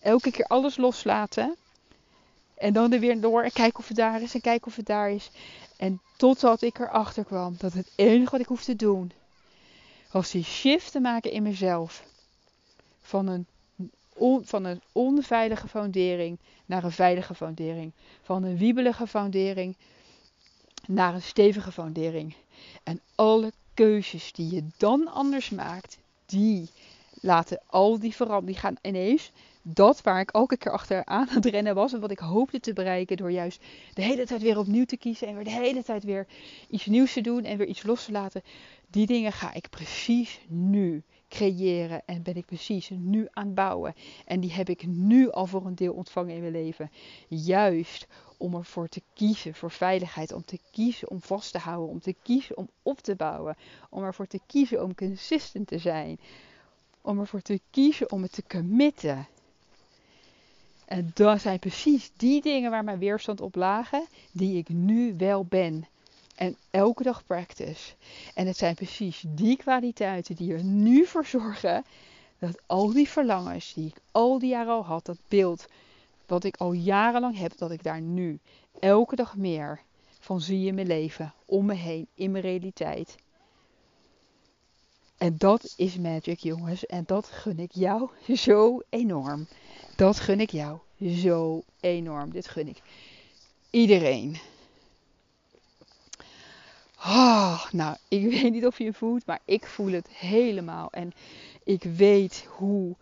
Elke 0.00 0.30
keer 0.30 0.46
alles 0.46 0.76
loslaten. 0.76 1.56
En 2.54 2.72
dan 2.72 2.92
er 2.92 3.00
weer 3.00 3.20
door 3.20 3.42
en 3.42 3.52
kijken 3.52 3.78
of 3.78 3.88
het 3.88 3.96
daar 3.96 4.22
is 4.22 4.34
en 4.34 4.40
kijken 4.40 4.66
of 4.66 4.76
het 4.76 4.86
daar 4.86 5.10
is. 5.10 5.30
En 5.76 6.00
totdat 6.16 6.62
ik 6.62 6.78
erachter 6.78 7.24
kwam 7.24 7.54
dat 7.58 7.72
het 7.72 7.92
enige 7.96 8.30
wat 8.30 8.40
ik 8.40 8.46
hoefde 8.46 8.76
te 8.76 8.84
doen 8.84 9.12
was 10.16 10.30
die 10.30 10.44
shift 10.44 10.92
te 10.92 11.00
maken 11.00 11.30
in 11.30 11.42
mezelf. 11.42 12.04
Van 13.00 13.26
een, 13.26 13.46
van 14.44 14.64
een 14.64 14.80
onveilige 14.92 15.68
foundering 15.68 16.38
naar 16.66 16.84
een 16.84 16.92
veilige 16.92 17.34
foundering. 17.34 17.92
Van 18.22 18.42
een 18.42 18.56
wiebelige 18.56 19.06
foundering 19.06 19.76
naar 20.88 21.14
een 21.14 21.22
stevige 21.22 21.72
foundering. 21.72 22.34
En 22.82 23.00
alle 23.14 23.52
keuzes 23.74 24.32
die 24.32 24.54
je 24.54 24.64
dan 24.76 25.12
anders 25.12 25.50
maakt, 25.50 25.98
die 26.26 26.68
laten 27.20 27.60
al 27.66 27.98
die 27.98 28.14
veranderen. 28.14 28.46
Die 28.46 28.60
gaan 28.60 28.76
ineens 28.82 29.32
dat 29.62 30.02
waar 30.02 30.20
ik 30.20 30.30
elke 30.30 30.56
keer 30.56 30.72
achteraan 30.72 31.28
aan 31.28 31.34
het 31.34 31.44
rennen 31.44 31.74
was. 31.74 31.92
En 31.92 32.00
wat 32.00 32.10
ik 32.10 32.18
hoopte 32.18 32.60
te 32.60 32.72
bereiken 32.72 33.16
door 33.16 33.30
juist 33.30 33.62
de 33.94 34.02
hele 34.02 34.26
tijd 34.26 34.42
weer 34.42 34.58
opnieuw 34.58 34.84
te 34.84 34.96
kiezen. 34.96 35.28
En 35.28 35.34
weer 35.34 35.44
de 35.44 35.50
hele 35.50 35.82
tijd 35.82 36.04
weer 36.04 36.26
iets 36.70 36.86
nieuws 36.86 37.12
te 37.12 37.20
doen 37.20 37.44
en 37.44 37.58
weer 37.58 37.66
iets 37.66 37.82
los 37.82 38.04
te 38.04 38.12
laten. 38.12 38.42
Die 38.90 39.06
dingen 39.06 39.32
ga 39.32 39.54
ik 39.54 39.70
precies 39.70 40.40
nu 40.46 41.02
creëren 41.28 42.02
en 42.06 42.22
ben 42.22 42.36
ik 42.36 42.46
precies 42.46 42.90
nu 42.90 43.28
aan 43.30 43.46
het 43.46 43.54
bouwen. 43.54 43.94
En 44.24 44.40
die 44.40 44.52
heb 44.52 44.68
ik 44.68 44.86
nu 44.86 45.30
al 45.30 45.46
voor 45.46 45.66
een 45.66 45.74
deel 45.74 45.94
ontvangen 45.94 46.34
in 46.34 46.40
mijn 46.40 46.52
leven. 46.52 46.90
Juist 47.28 48.06
om 48.36 48.54
ervoor 48.54 48.88
te 48.88 49.02
kiezen 49.14 49.54
voor 49.54 49.70
veiligheid, 49.70 50.32
om 50.32 50.44
te 50.44 50.58
kiezen 50.70 51.10
om 51.10 51.20
vast 51.20 51.52
te 51.52 51.58
houden, 51.58 51.88
om 51.88 52.00
te 52.00 52.14
kiezen 52.22 52.56
om 52.56 52.68
op 52.82 53.00
te 53.00 53.14
bouwen, 53.14 53.56
om 53.90 54.02
ervoor 54.02 54.26
te 54.26 54.40
kiezen 54.46 54.82
om 54.82 54.94
consistent 54.94 55.66
te 55.66 55.78
zijn, 55.78 56.18
om 57.00 57.20
ervoor 57.20 57.42
te 57.42 57.60
kiezen 57.70 58.12
om 58.12 58.22
het 58.22 58.32
te 58.32 58.42
committen. 58.48 59.26
En 60.84 61.10
dat 61.14 61.40
zijn 61.40 61.58
precies 61.58 62.10
die 62.16 62.42
dingen 62.42 62.70
waar 62.70 62.84
mijn 62.84 62.98
weerstand 62.98 63.40
op 63.40 63.54
lagen, 63.54 64.06
die 64.32 64.56
ik 64.56 64.68
nu 64.68 65.14
wel 65.16 65.44
ben. 65.44 65.86
En 66.36 66.56
elke 66.70 67.02
dag 67.02 67.26
practice. 67.26 67.94
En 68.34 68.46
het 68.46 68.56
zijn 68.56 68.74
precies 68.74 69.24
die 69.28 69.56
kwaliteiten 69.56 70.34
die 70.34 70.52
er 70.52 70.64
nu 70.64 71.06
voor 71.06 71.26
zorgen 71.26 71.84
dat 72.38 72.60
al 72.66 72.92
die 72.92 73.08
verlangens 73.08 73.74
die 73.74 73.86
ik 73.86 73.96
al 74.12 74.38
die 74.38 74.48
jaren 74.48 74.72
al 74.72 74.84
had, 74.84 75.04
dat 75.04 75.18
beeld 75.28 75.66
wat 76.26 76.44
ik 76.44 76.56
al 76.56 76.72
jarenlang 76.72 77.38
heb, 77.38 77.56
dat 77.56 77.70
ik 77.70 77.82
daar 77.82 78.00
nu 78.00 78.38
elke 78.80 79.16
dag 79.16 79.36
meer 79.36 79.80
van 80.20 80.40
zie 80.40 80.66
in 80.66 80.74
mijn 80.74 80.86
leven, 80.86 81.34
om 81.44 81.66
me 81.66 81.74
heen, 81.74 82.06
in 82.14 82.30
mijn 82.30 82.44
realiteit. 82.44 83.16
En 85.16 85.34
dat 85.38 85.74
is 85.76 85.96
magic, 85.96 86.38
jongens. 86.38 86.86
En 86.86 87.04
dat 87.06 87.26
gun 87.26 87.58
ik 87.58 87.72
jou 87.72 88.10
zo 88.36 88.80
enorm. 88.88 89.46
Dat 89.96 90.20
gun 90.20 90.40
ik 90.40 90.50
jou 90.50 90.78
zo 91.10 91.62
enorm. 91.80 92.30
Dit 92.30 92.48
gun 92.48 92.68
ik 92.68 92.82
iedereen. 93.70 94.38
Oh, 97.06 97.70
nou, 97.72 97.96
ik 98.08 98.30
weet 98.30 98.52
niet 98.52 98.66
of 98.66 98.78
je 98.78 98.84
het 98.84 98.96
voelt, 98.96 99.26
maar 99.26 99.40
ik 99.44 99.66
voel 99.66 99.92
het 99.92 100.08
helemaal. 100.08 100.90
En 100.90 101.12
ik 101.64 101.82
weet 101.82 102.46
hoe 102.48 102.96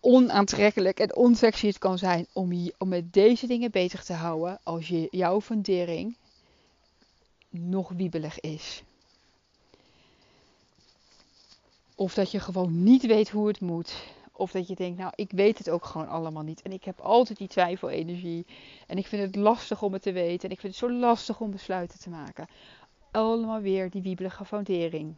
onaantrekkelijk 0.00 1.00
en 1.00 1.16
onsexy 1.16 1.66
het 1.66 1.78
kan 1.78 1.98
zijn 1.98 2.26
om, 2.32 2.52
je, 2.52 2.74
om 2.78 2.88
met 2.88 3.12
deze 3.12 3.46
dingen 3.46 3.70
bezig 3.70 4.04
te 4.04 4.12
houden 4.12 4.58
als 4.62 4.88
je, 4.88 5.08
jouw 5.10 5.40
fundering 5.40 6.16
nog 7.48 7.88
wiebelig 7.88 8.40
is. 8.40 8.82
Of 11.94 12.14
dat 12.14 12.30
je 12.30 12.40
gewoon 12.40 12.82
niet 12.82 13.06
weet 13.06 13.30
hoe 13.30 13.48
het 13.48 13.60
moet. 13.60 13.94
Of 14.36 14.50
dat 14.50 14.68
je 14.68 14.74
denkt, 14.74 14.98
nou, 14.98 15.12
ik 15.14 15.30
weet 15.30 15.58
het 15.58 15.70
ook 15.70 15.84
gewoon 15.84 16.08
allemaal 16.08 16.42
niet. 16.42 16.62
En 16.62 16.72
ik 16.72 16.84
heb 16.84 17.00
altijd 17.00 17.38
die 17.38 17.48
twijfelenergie. 17.48 18.46
En 18.86 18.98
ik 18.98 19.06
vind 19.06 19.22
het 19.22 19.36
lastig 19.36 19.82
om 19.82 19.92
het 19.92 20.02
te 20.02 20.12
weten. 20.12 20.48
En 20.48 20.54
ik 20.54 20.60
vind 20.60 20.72
het 20.72 20.90
zo 20.90 20.92
lastig 20.92 21.40
om 21.40 21.50
besluiten 21.50 21.98
te 21.98 22.10
maken. 22.10 22.46
Allemaal 23.10 23.60
weer 23.60 23.90
die 23.90 24.02
wiebelige 24.02 24.44
foundering. 24.44 25.14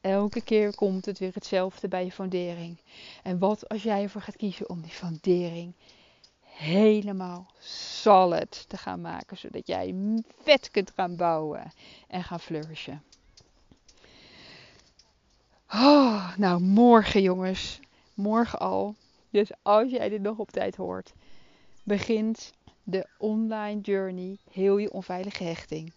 Elke 0.00 0.42
keer 0.42 0.74
komt 0.74 1.04
het 1.04 1.18
weer 1.18 1.34
hetzelfde 1.34 1.88
bij 1.88 2.04
je 2.04 2.12
foundering. 2.12 2.78
En 3.22 3.38
wat 3.38 3.68
als 3.68 3.82
jij 3.82 4.02
ervoor 4.02 4.20
gaat 4.20 4.36
kiezen 4.36 4.68
om 4.68 4.80
die 4.80 4.90
foundering 4.90 5.74
helemaal 6.40 7.46
solid 7.58 8.68
te 8.68 8.76
gaan 8.76 9.00
maken. 9.00 9.36
Zodat 9.36 9.66
jij 9.66 9.94
vet 10.42 10.70
kunt 10.70 10.90
gaan 10.90 11.16
bouwen 11.16 11.72
en 12.08 12.24
gaan 12.24 12.40
flourishen. 12.40 13.02
Oh, 15.76 16.36
nou, 16.36 16.60
morgen 16.60 17.22
jongens. 17.22 17.80
Morgen 18.14 18.58
al. 18.58 18.94
Dus 19.30 19.50
als 19.62 19.90
jij 19.90 20.08
dit 20.08 20.22
nog 20.22 20.38
op 20.38 20.50
tijd 20.50 20.76
hoort, 20.76 21.12
begint 21.82 22.52
de 22.82 23.06
online 23.18 23.80
journey 23.80 24.38
heel 24.50 24.76
je 24.76 24.92
onveilige 24.92 25.44
hechting. 25.44 25.92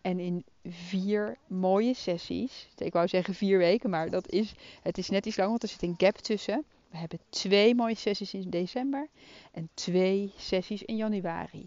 En 0.00 0.18
in 0.18 0.44
vier 0.64 1.36
mooie 1.46 1.94
sessies, 1.94 2.68
ik 2.76 2.92
wou 2.92 3.08
zeggen 3.08 3.34
vier 3.34 3.58
weken, 3.58 3.90
maar 3.90 4.10
dat 4.10 4.30
is, 4.30 4.54
het 4.82 4.98
is 4.98 5.08
net 5.08 5.26
iets 5.26 5.36
langer, 5.36 5.50
want 5.50 5.62
er 5.62 5.68
zit 5.68 5.82
een 5.82 5.94
gap 5.96 6.16
tussen. 6.16 6.64
We 6.90 6.96
hebben 6.96 7.18
twee 7.28 7.74
mooie 7.74 7.96
sessies 7.96 8.34
in 8.34 8.50
december 8.50 9.08
en 9.52 9.68
twee 9.74 10.32
sessies 10.36 10.82
in 10.82 10.96
januari. 10.96 11.64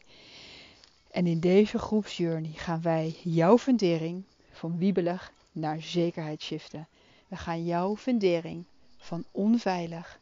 En 1.12 1.28
in 1.28 1.40
deze 1.40 1.78
groepsjourney 1.78 2.52
gaan 2.56 2.82
wij 2.82 3.16
jouw 3.24 3.58
fundering 3.58 4.24
van 4.52 4.78
wiebelig 4.78 5.32
naar 5.52 5.82
zekerheid 5.82 6.42
shiften. 6.42 6.88
We 7.28 7.36
gaan 7.36 7.66
jouw 7.66 7.96
fundering 7.96 8.66
van 8.98 9.26
onveilig 9.32 10.20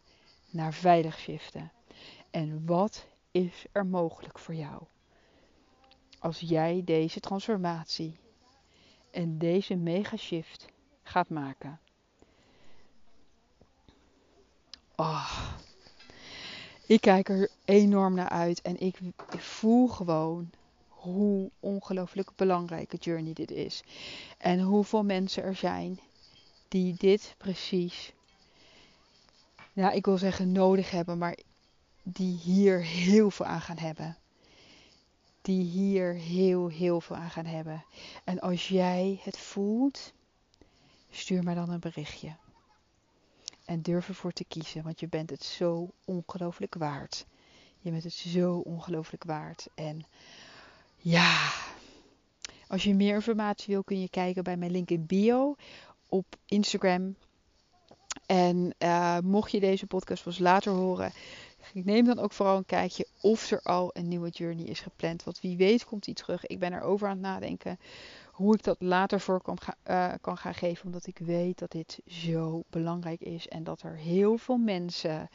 naar 0.49 0.73
veilig 0.73 1.19
shiften. 1.19 1.71
En 2.31 2.65
wat 2.65 3.05
is 3.31 3.65
er 3.71 3.85
mogelijk 3.85 4.39
voor 4.39 4.55
jou? 4.55 4.83
Als 6.19 6.39
jij 6.39 6.81
deze 6.85 7.19
transformatie 7.19 8.17
en 9.11 9.37
deze 9.37 9.75
mega 9.75 10.17
shift 10.17 10.65
gaat 11.03 11.29
maken. 11.29 11.79
Oh, 14.95 15.53
ik 16.87 17.01
kijk 17.01 17.29
er 17.29 17.49
enorm 17.65 18.13
naar 18.13 18.29
uit 18.29 18.61
en 18.61 18.79
ik, 18.79 18.99
ik 19.31 19.41
voel 19.41 19.87
gewoon 19.87 20.49
hoe 20.87 21.49
ongelooflijk 21.59 22.31
belangrijke 22.35 22.97
journey 22.97 23.33
dit 23.33 23.51
is. 23.51 23.83
En 24.37 24.59
hoeveel 24.59 25.03
mensen 25.03 25.43
er 25.43 25.55
zijn 25.55 25.99
die 26.73 26.93
dit 26.97 27.35
precies, 27.37 28.13
ja, 29.73 29.91
ik 29.91 30.05
wil 30.05 30.17
zeggen 30.17 30.51
nodig 30.51 30.91
hebben, 30.91 31.17
maar 31.17 31.37
die 32.03 32.37
hier 32.37 32.83
heel 32.83 33.31
veel 33.31 33.45
aan 33.45 33.61
gaan 33.61 33.77
hebben. 33.77 34.17
Die 35.41 35.63
hier 35.63 36.13
heel, 36.13 36.67
heel 36.67 37.01
veel 37.01 37.15
aan 37.15 37.29
gaan 37.29 37.45
hebben. 37.45 37.85
En 38.23 38.39
als 38.39 38.67
jij 38.67 39.19
het 39.23 39.37
voelt, 39.37 40.13
stuur 41.09 41.43
mij 41.43 41.53
dan 41.53 41.69
een 41.69 41.79
berichtje. 41.79 42.35
En 43.65 43.81
durf 43.81 44.07
ervoor 44.07 44.31
te 44.31 44.45
kiezen, 44.45 44.83
want 44.83 44.99
je 44.99 45.07
bent 45.07 45.29
het 45.29 45.43
zo 45.43 45.89
ongelooflijk 46.05 46.75
waard. 46.75 47.25
Je 47.79 47.91
bent 47.91 48.03
het 48.03 48.13
zo 48.13 48.57
ongelooflijk 48.57 49.23
waard. 49.23 49.67
En 49.75 50.05
ja, 50.97 51.51
als 52.67 52.83
je 52.83 52.93
meer 52.93 53.15
informatie 53.15 53.73
wil, 53.73 53.83
kun 53.83 54.01
je 54.01 54.09
kijken 54.09 54.43
bij 54.43 54.57
mijn 54.57 54.71
link 54.71 54.89
in 54.89 55.05
bio 55.05 55.55
op 56.13 56.35
Instagram. 56.45 57.15
En 58.25 58.75
uh, 58.79 59.17
mocht 59.19 59.51
je 59.51 59.59
deze 59.59 59.87
podcast 59.87 60.23
pas 60.23 60.39
later 60.39 60.71
horen, 60.71 61.11
neem 61.73 62.05
dan 62.05 62.19
ook 62.19 62.31
vooral 62.31 62.57
een 62.57 62.65
kijkje 62.65 63.07
of 63.21 63.51
er 63.51 63.61
al 63.61 63.89
een 63.93 64.07
nieuwe 64.07 64.29
journey 64.29 64.65
is 64.65 64.79
gepland. 64.79 65.23
Want 65.23 65.41
wie 65.41 65.57
weet 65.57 65.85
komt 65.85 66.03
die 66.03 66.13
terug. 66.13 66.45
Ik 66.45 66.59
ben 66.59 66.73
erover 66.73 67.07
aan 67.07 67.13
het 67.13 67.21
nadenken 67.21 67.79
hoe 68.31 68.55
ik 68.55 68.63
dat 68.63 68.81
later 68.81 69.19
voor 69.19 69.41
kan, 69.41 69.57
uh, 69.87 70.13
kan 70.21 70.37
gaan 70.37 70.53
geven. 70.53 70.85
Omdat 70.85 71.07
ik 71.07 71.17
weet 71.17 71.59
dat 71.59 71.71
dit 71.71 71.99
zo 72.07 72.63
belangrijk 72.69 73.21
is. 73.21 73.47
En 73.47 73.63
dat 73.63 73.81
er 73.81 73.95
heel 73.95 74.37
veel 74.37 74.57
mensen 74.57 75.29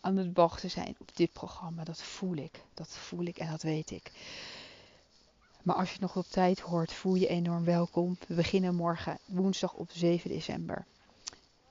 aan 0.00 0.16
het 0.16 0.30
wachten 0.32 0.70
zijn 0.70 0.96
op 0.98 1.16
dit 1.16 1.32
programma. 1.32 1.84
Dat 1.84 2.02
voel 2.02 2.36
ik. 2.36 2.62
Dat 2.74 2.88
voel 2.88 3.24
ik 3.24 3.38
en 3.38 3.50
dat 3.50 3.62
weet 3.62 3.90
ik. 3.90 4.12
Maar 5.62 5.76
als 5.76 5.86
je 5.86 5.92
het 5.92 6.02
nog 6.02 6.16
op 6.16 6.26
tijd 6.26 6.60
hoort, 6.60 6.92
voel 6.92 7.14
je 7.14 7.26
enorm 7.26 7.64
welkom. 7.64 8.16
We 8.26 8.34
beginnen 8.34 8.74
morgen 8.74 9.18
woensdag 9.26 9.74
op 9.74 9.90
7 9.90 10.30
december. 10.30 10.86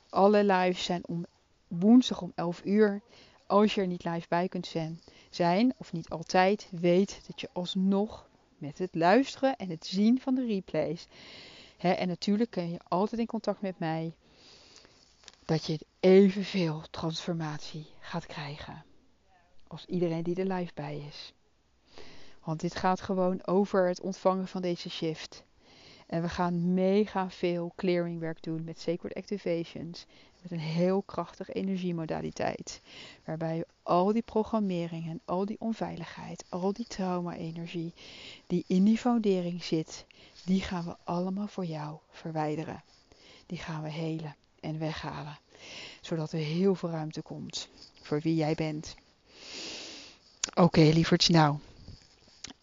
Alle 0.10 0.44
lives 0.44 0.84
zijn 0.84 1.08
om 1.08 1.26
woensdag 1.68 2.22
om 2.22 2.32
11 2.36 2.62
uur. 2.66 3.02
Als 3.48 3.76
je 3.76 3.82
er 3.82 3.88
niet 3.88 4.04
live 4.04 4.26
bij 4.30 4.48
kunt 4.48 4.76
zijn, 5.30 5.74
of 5.78 5.94
niet 5.94 6.10
altijd, 6.10 6.68
weet 6.72 7.22
dat 7.28 7.42
je 7.42 7.50
alsnog 7.54 8.30
met 8.58 8.78
het 8.78 8.96
luisteren 8.96 9.56
en 9.56 9.70
het 9.70 9.86
zien 9.86 10.22
van 10.22 10.36
de 10.36 10.46
replays. 10.46 11.08
Hè, 11.78 11.92
en 11.92 12.08
natuurlijk 12.08 12.52
kun 12.52 12.72
je 12.72 12.80
altijd 12.88 13.22
in 13.22 13.28
contact 13.28 13.62
met 13.62 13.80
mij. 13.80 14.14
Dat 15.46 15.66
je 15.66 15.80
evenveel 16.00 16.82
transformatie 16.92 17.88
gaat 18.00 18.26
krijgen. 18.26 18.84
Als 19.68 19.86
iedereen 19.86 20.24
die 20.24 20.36
er 20.36 20.54
live 20.54 20.72
bij 20.74 20.98
is. 21.08 21.34
Want 22.44 22.60
dit 22.60 22.76
gaat 22.76 23.02
gewoon 23.02 23.46
over 23.46 23.88
het 23.88 24.02
ontvangen 24.02 24.48
van 24.48 24.62
deze 24.62 24.90
shift. 24.90 25.44
En 26.08 26.22
we 26.22 26.30
gaan 26.30 26.74
mega 26.74 27.30
veel 27.30 27.74
clearing 27.76 28.20
werk 28.20 28.44
doen 28.44 28.64
met 28.64 28.80
sacred 28.80 29.14
activations. 29.14 30.06
Met 30.42 30.52
een 30.52 30.60
heel 30.60 31.02
krachtige 31.02 31.54
energiemodaliteit. 31.54 32.82
Waarbij 33.26 33.64
al 33.84 34.14
die 34.14 34.22
programmering 34.22 35.10
en 35.10 35.22
al 35.26 35.46
die 35.46 35.60
onveiligheid, 35.60 36.46
al 36.50 36.74
die 36.74 36.86
trauma-energie 36.88 37.94
die 38.48 38.64
in 38.68 38.84
die 38.84 38.98
foundering 38.98 39.64
zit, 39.64 40.06
die 40.46 40.62
gaan 40.62 40.86
we 40.86 40.96
allemaal 41.04 41.48
voor 41.48 41.66
jou 41.66 41.98
verwijderen. 42.12 42.84
Die 43.46 43.58
gaan 43.58 43.84
we 43.84 43.90
helen 43.90 44.36
en 44.60 44.80
weghalen. 44.80 45.38
Zodat 46.02 46.32
er 46.32 46.40
heel 46.40 46.76
veel 46.76 46.90
ruimte 46.90 47.22
komt 47.22 47.70
voor 48.02 48.20
wie 48.20 48.36
jij 48.36 48.56
bent. 48.56 48.96
Oké, 50.50 50.62
okay, 50.62 50.92
lieverds, 50.92 51.28
nou. 51.28 51.58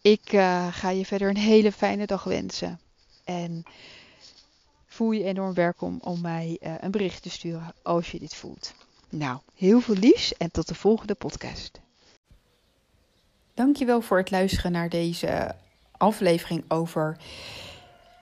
Ik 0.07 0.33
uh, 0.33 0.67
ga 0.71 0.91
je 0.91 1.07
verder 1.07 1.29
een 1.29 1.37
hele 1.37 1.73
fijne 1.73 2.07
dag 2.07 2.25
wensen. 2.25 2.81
En 3.25 3.63
voel 4.87 5.11
je 5.11 5.25
enorm 5.25 5.55
welkom 5.55 5.99
om 6.03 6.21
mij 6.21 6.59
uh, 6.63 6.75
een 6.81 6.91
bericht 6.91 7.23
te 7.23 7.31
sturen 7.31 7.75
als 7.83 8.11
je 8.11 8.19
dit 8.19 8.35
voelt. 8.35 8.75
Nou, 9.09 9.39
heel 9.55 9.81
veel 9.81 9.95
liefs 9.95 10.37
en 10.37 10.51
tot 10.51 10.69
de 10.69 10.75
volgende 10.75 11.15
podcast. 11.15 11.81
Dankjewel 13.55 14.01
voor 14.01 14.19
het 14.19 14.31
luisteren 14.31 14.73
naar 14.73 14.89
deze 14.89 15.55
aflevering 15.97 16.65
over 16.69 17.17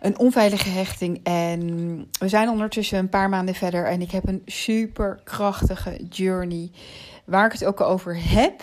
een 0.00 0.18
onveilige 0.18 0.68
hechting. 0.68 1.20
En 1.22 1.60
we 2.18 2.28
zijn 2.28 2.48
ondertussen 2.48 2.98
een 2.98 3.08
paar 3.08 3.28
maanden 3.28 3.54
verder 3.54 3.86
en 3.86 4.00
ik 4.00 4.10
heb 4.10 4.28
een 4.28 4.42
super 4.46 5.20
krachtige 5.24 6.06
journey. 6.10 6.70
Waar 7.24 7.46
ik 7.46 7.52
het 7.52 7.64
ook 7.64 7.80
over 7.80 8.28
heb 8.30 8.62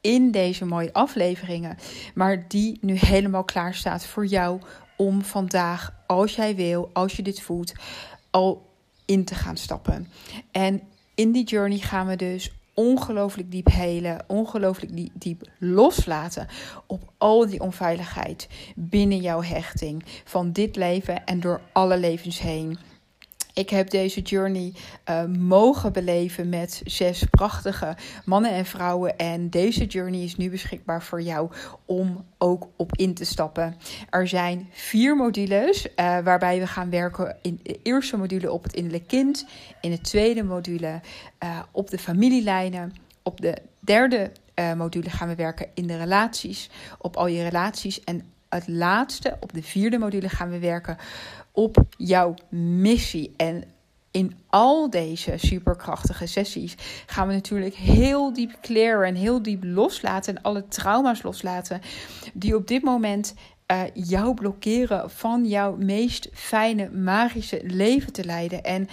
in 0.00 0.30
deze 0.30 0.64
mooie 0.64 0.92
afleveringen. 0.92 1.76
Maar 2.14 2.48
die 2.48 2.78
nu 2.80 2.94
helemaal 2.94 3.44
klaar 3.44 3.74
staat 3.74 4.06
voor 4.06 4.26
jou 4.26 4.60
om 4.96 5.22
vandaag, 5.22 5.94
als 6.06 6.34
jij 6.34 6.56
wil, 6.56 6.90
als 6.92 7.16
je 7.16 7.22
dit 7.22 7.40
voelt, 7.40 7.72
al 8.30 8.66
in 9.04 9.24
te 9.24 9.34
gaan 9.34 9.56
stappen. 9.56 10.08
En 10.50 10.82
in 11.14 11.32
die 11.32 11.44
journey 11.44 11.78
gaan 11.78 12.06
we 12.06 12.16
dus 12.16 12.52
ongelooflijk 12.74 13.50
diep 13.50 13.70
helen, 13.70 14.24
ongelooflijk 14.26 15.10
diep 15.12 15.48
loslaten 15.58 16.48
op 16.86 17.12
al 17.18 17.46
die 17.46 17.60
onveiligheid 17.60 18.48
binnen 18.74 19.20
jouw 19.20 19.42
hechting 19.42 20.04
van 20.24 20.52
dit 20.52 20.76
leven 20.76 21.24
en 21.24 21.40
door 21.40 21.60
alle 21.72 21.98
levens 21.98 22.40
heen. 22.40 22.78
Ik 23.58 23.70
heb 23.70 23.90
deze 23.90 24.20
journey 24.20 24.72
uh, 25.10 25.24
mogen 25.24 25.92
beleven 25.92 26.48
met 26.48 26.82
zes 26.84 27.24
prachtige 27.30 27.96
mannen 28.24 28.50
en 28.50 28.64
vrouwen. 28.64 29.16
En 29.16 29.50
deze 29.50 29.84
journey 29.84 30.22
is 30.22 30.36
nu 30.36 30.50
beschikbaar 30.50 31.02
voor 31.02 31.22
jou 31.22 31.50
om 31.84 32.24
ook 32.36 32.68
op 32.76 32.96
in 32.96 33.14
te 33.14 33.24
stappen. 33.24 33.76
Er 34.10 34.28
zijn 34.28 34.68
vier 34.70 35.16
modules 35.16 35.86
uh, 35.86 36.18
waarbij 36.18 36.58
we 36.58 36.66
gaan 36.66 36.90
werken 36.90 37.36
in 37.42 37.60
de 37.62 37.78
eerste 37.82 38.16
module 38.16 38.52
op 38.52 38.62
het 38.62 38.74
innerlijk 38.74 39.06
kind. 39.06 39.46
In 39.80 39.90
de 39.90 40.00
tweede 40.00 40.42
module 40.42 41.00
uh, 41.42 41.58
op 41.70 41.90
de 41.90 41.98
familielijnen. 41.98 42.92
Op 43.22 43.40
de 43.40 43.56
derde 43.80 44.30
module 44.76 45.10
gaan 45.10 45.28
we 45.28 45.34
werken 45.34 45.68
in 45.74 45.86
de 45.86 45.96
relaties. 45.96 46.70
Op 46.98 47.16
al 47.16 47.26
je 47.26 47.42
relaties. 47.42 48.04
En 48.04 48.32
het 48.48 48.68
laatste, 48.68 49.36
op 49.40 49.52
de 49.52 49.62
vierde 49.62 49.98
module, 49.98 50.28
gaan 50.28 50.50
we 50.50 50.58
werken 50.58 50.96
op 51.52 51.84
jouw 51.96 52.34
missie. 52.50 53.34
En 53.36 53.64
in 54.10 54.36
al 54.46 54.90
deze 54.90 55.34
superkrachtige 55.36 56.26
sessies 56.26 56.74
gaan 57.06 57.26
we 57.26 57.32
natuurlijk 57.32 57.74
heel 57.74 58.32
diep 58.32 58.58
clearen 58.60 59.06
en 59.06 59.14
heel 59.14 59.42
diep 59.42 59.64
loslaten 59.64 60.36
en 60.36 60.42
alle 60.42 60.68
trauma's 60.68 61.22
loslaten 61.22 61.80
die 62.34 62.56
op 62.56 62.66
dit 62.66 62.82
moment 62.82 63.34
uh, 63.72 63.82
jou 63.94 64.34
blokkeren 64.34 65.10
van 65.10 65.46
jouw 65.46 65.76
meest 65.76 66.28
fijne, 66.32 66.90
magische 66.90 67.60
leven 67.64 68.12
te 68.12 68.24
leiden. 68.24 68.62
En 68.62 68.88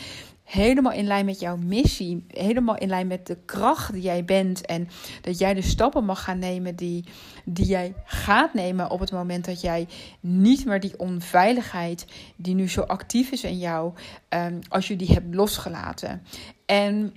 helemaal 0.46 0.92
in 0.92 1.06
lijn 1.08 1.26
met 1.26 1.40
jouw 1.40 1.58
missie, 1.58 2.26
helemaal 2.28 2.78
in 2.78 2.88
lijn 2.88 3.08
met 3.08 3.28
de 3.28 3.38
kracht 3.46 3.94
die 3.94 4.02
jij 4.02 4.26
bent 4.26 4.66
en 4.66 4.88
dat 5.22 5.38
jij 5.38 5.54
de 5.54 5.62
stappen 5.62 6.06
mag 6.06 6.24
gaan 6.24 6.40
nemen 6.40 6.76
die, 6.76 7.04
die 7.46 7.66
jij 7.66 7.94
gaat 8.06 8.54
nemen 8.54 8.90
op 8.90 9.00
het 9.00 9.12
moment 9.12 9.46
dat 9.46 9.62
jij 9.62 9.88
niet 10.20 10.66
meer 10.66 10.80
die 10.80 11.00
onveiligheid 11.00 12.06
die 12.36 12.56
nu 12.56 12.70
zo 12.70 12.82
actief 12.82 13.32
is 13.32 13.44
in 13.44 13.58
jou, 13.58 13.94
um, 14.30 14.60
als 14.70 14.88
je 14.88 14.96
die 14.96 15.12
hebt 15.12 15.36
losgelaten. 15.36 16.24
En 16.66 17.14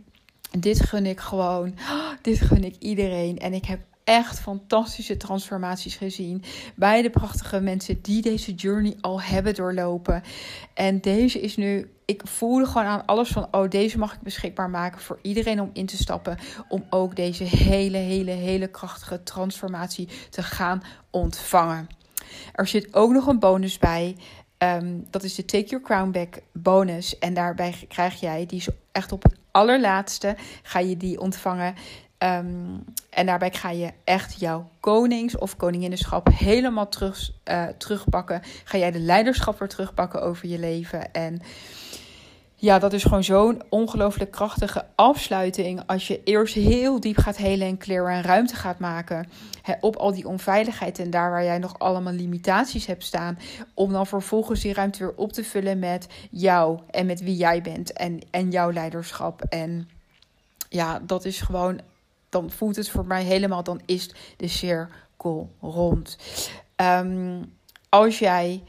dit 0.58 0.80
gun 0.80 1.06
ik 1.06 1.20
gewoon, 1.20 1.74
dit 2.22 2.40
gun 2.40 2.64
ik 2.64 2.76
iedereen 2.78 3.38
en 3.38 3.52
ik 3.52 3.64
heb 3.64 3.80
echt 4.08 4.40
fantastische 4.40 5.16
transformaties 5.16 5.96
gezien 5.96 6.42
bij 6.74 7.02
de 7.02 7.10
prachtige 7.10 7.60
mensen 7.60 8.02
die 8.02 8.22
deze 8.22 8.54
journey 8.54 8.96
al 9.00 9.22
hebben 9.22 9.54
doorlopen. 9.54 10.22
En 10.74 11.00
deze 11.00 11.40
is 11.40 11.56
nu 11.56 11.90
ik 12.04 12.22
voelde 12.24 12.66
gewoon 12.66 12.86
aan 12.86 13.06
alles 13.06 13.28
van, 13.28 13.48
oh, 13.50 13.68
deze 13.68 13.98
mag 13.98 14.14
ik 14.14 14.20
beschikbaar 14.20 14.70
maken 14.70 15.00
voor 15.00 15.18
iedereen 15.22 15.60
om 15.60 15.70
in 15.72 15.86
te 15.86 15.96
stappen. 15.96 16.38
Om 16.68 16.84
ook 16.90 17.16
deze 17.16 17.44
hele, 17.44 17.96
hele, 17.96 18.30
hele 18.30 18.68
krachtige 18.68 19.22
transformatie 19.22 20.08
te 20.30 20.42
gaan 20.42 20.82
ontvangen. 21.10 21.86
Er 22.52 22.66
zit 22.66 22.94
ook 22.94 23.12
nog 23.12 23.26
een 23.26 23.38
bonus 23.38 23.78
bij. 23.78 24.16
Ehm, 24.58 24.98
dat 25.10 25.22
is 25.22 25.34
de 25.34 25.44
Take 25.44 25.66
Your 25.66 25.84
Crown 25.84 26.10
Back 26.10 26.40
bonus. 26.52 27.18
En 27.18 27.34
daarbij 27.34 27.74
krijg 27.88 28.20
jij, 28.20 28.46
die 28.46 28.58
is 28.58 28.68
echt 28.92 29.12
op 29.12 29.22
het 29.22 29.36
allerlaatste, 29.50 30.36
ga 30.62 30.78
je 30.78 30.96
die 30.96 31.20
ontvangen. 31.20 31.74
Ehm, 32.18 32.76
en 33.10 33.26
daarbij 33.26 33.52
ga 33.52 33.70
je 33.70 33.92
echt 34.04 34.40
jouw 34.40 34.70
konings- 34.80 35.38
of 35.38 35.56
koninginnenschap 35.56 36.28
helemaal 36.32 36.88
terug, 36.88 37.30
uh, 37.50 37.66
terugpakken. 37.66 38.42
Ga 38.64 38.78
jij 38.78 38.90
de 38.90 39.00
leiderschap 39.00 39.58
weer 39.58 39.68
terugpakken 39.68 40.22
over 40.22 40.48
je 40.48 40.58
leven. 40.58 41.12
En 41.12 41.40
ja, 42.60 42.78
dat 42.78 42.92
is 42.92 43.02
gewoon 43.02 43.24
zo'n 43.24 43.62
ongelooflijk 43.68 44.30
krachtige 44.30 44.84
afsluiting. 44.94 45.82
Als 45.86 46.06
je 46.06 46.22
eerst 46.24 46.54
heel 46.54 47.00
diep 47.00 47.18
gaat 47.18 47.36
helen 47.36 47.66
en 47.66 47.78
clearen 47.78 48.12
en 48.12 48.22
ruimte 48.22 48.56
gaat 48.56 48.78
maken 48.78 49.28
op 49.80 49.96
al 49.96 50.12
die 50.12 50.28
onveiligheid 50.28 50.98
en 50.98 51.10
daar 51.10 51.30
waar 51.30 51.44
jij 51.44 51.58
nog 51.58 51.78
allemaal 51.78 52.12
limitaties 52.12 52.86
hebt 52.86 53.04
staan. 53.04 53.38
Om 53.74 53.92
dan 53.92 54.06
vervolgens 54.06 54.60
die 54.60 54.72
ruimte 54.72 54.98
weer 54.98 55.14
op 55.16 55.32
te 55.32 55.44
vullen 55.44 55.78
met 55.78 56.06
jou 56.30 56.78
en 56.90 57.06
met 57.06 57.20
wie 57.20 57.36
jij 57.36 57.62
bent 57.62 57.92
en, 57.92 58.20
en 58.30 58.50
jouw 58.50 58.72
leiderschap. 58.72 59.42
En 59.42 59.88
ja, 60.68 61.00
dat 61.06 61.24
is 61.24 61.40
gewoon, 61.40 61.80
dan 62.28 62.50
voelt 62.50 62.76
het 62.76 62.88
voor 62.88 63.06
mij 63.06 63.24
helemaal, 63.24 63.62
dan 63.62 63.80
is 63.86 64.10
de 64.36 64.48
cirkel 64.48 65.54
rond. 65.60 66.18
Um, 66.76 67.52
als 67.88 68.18
jij 68.18 68.62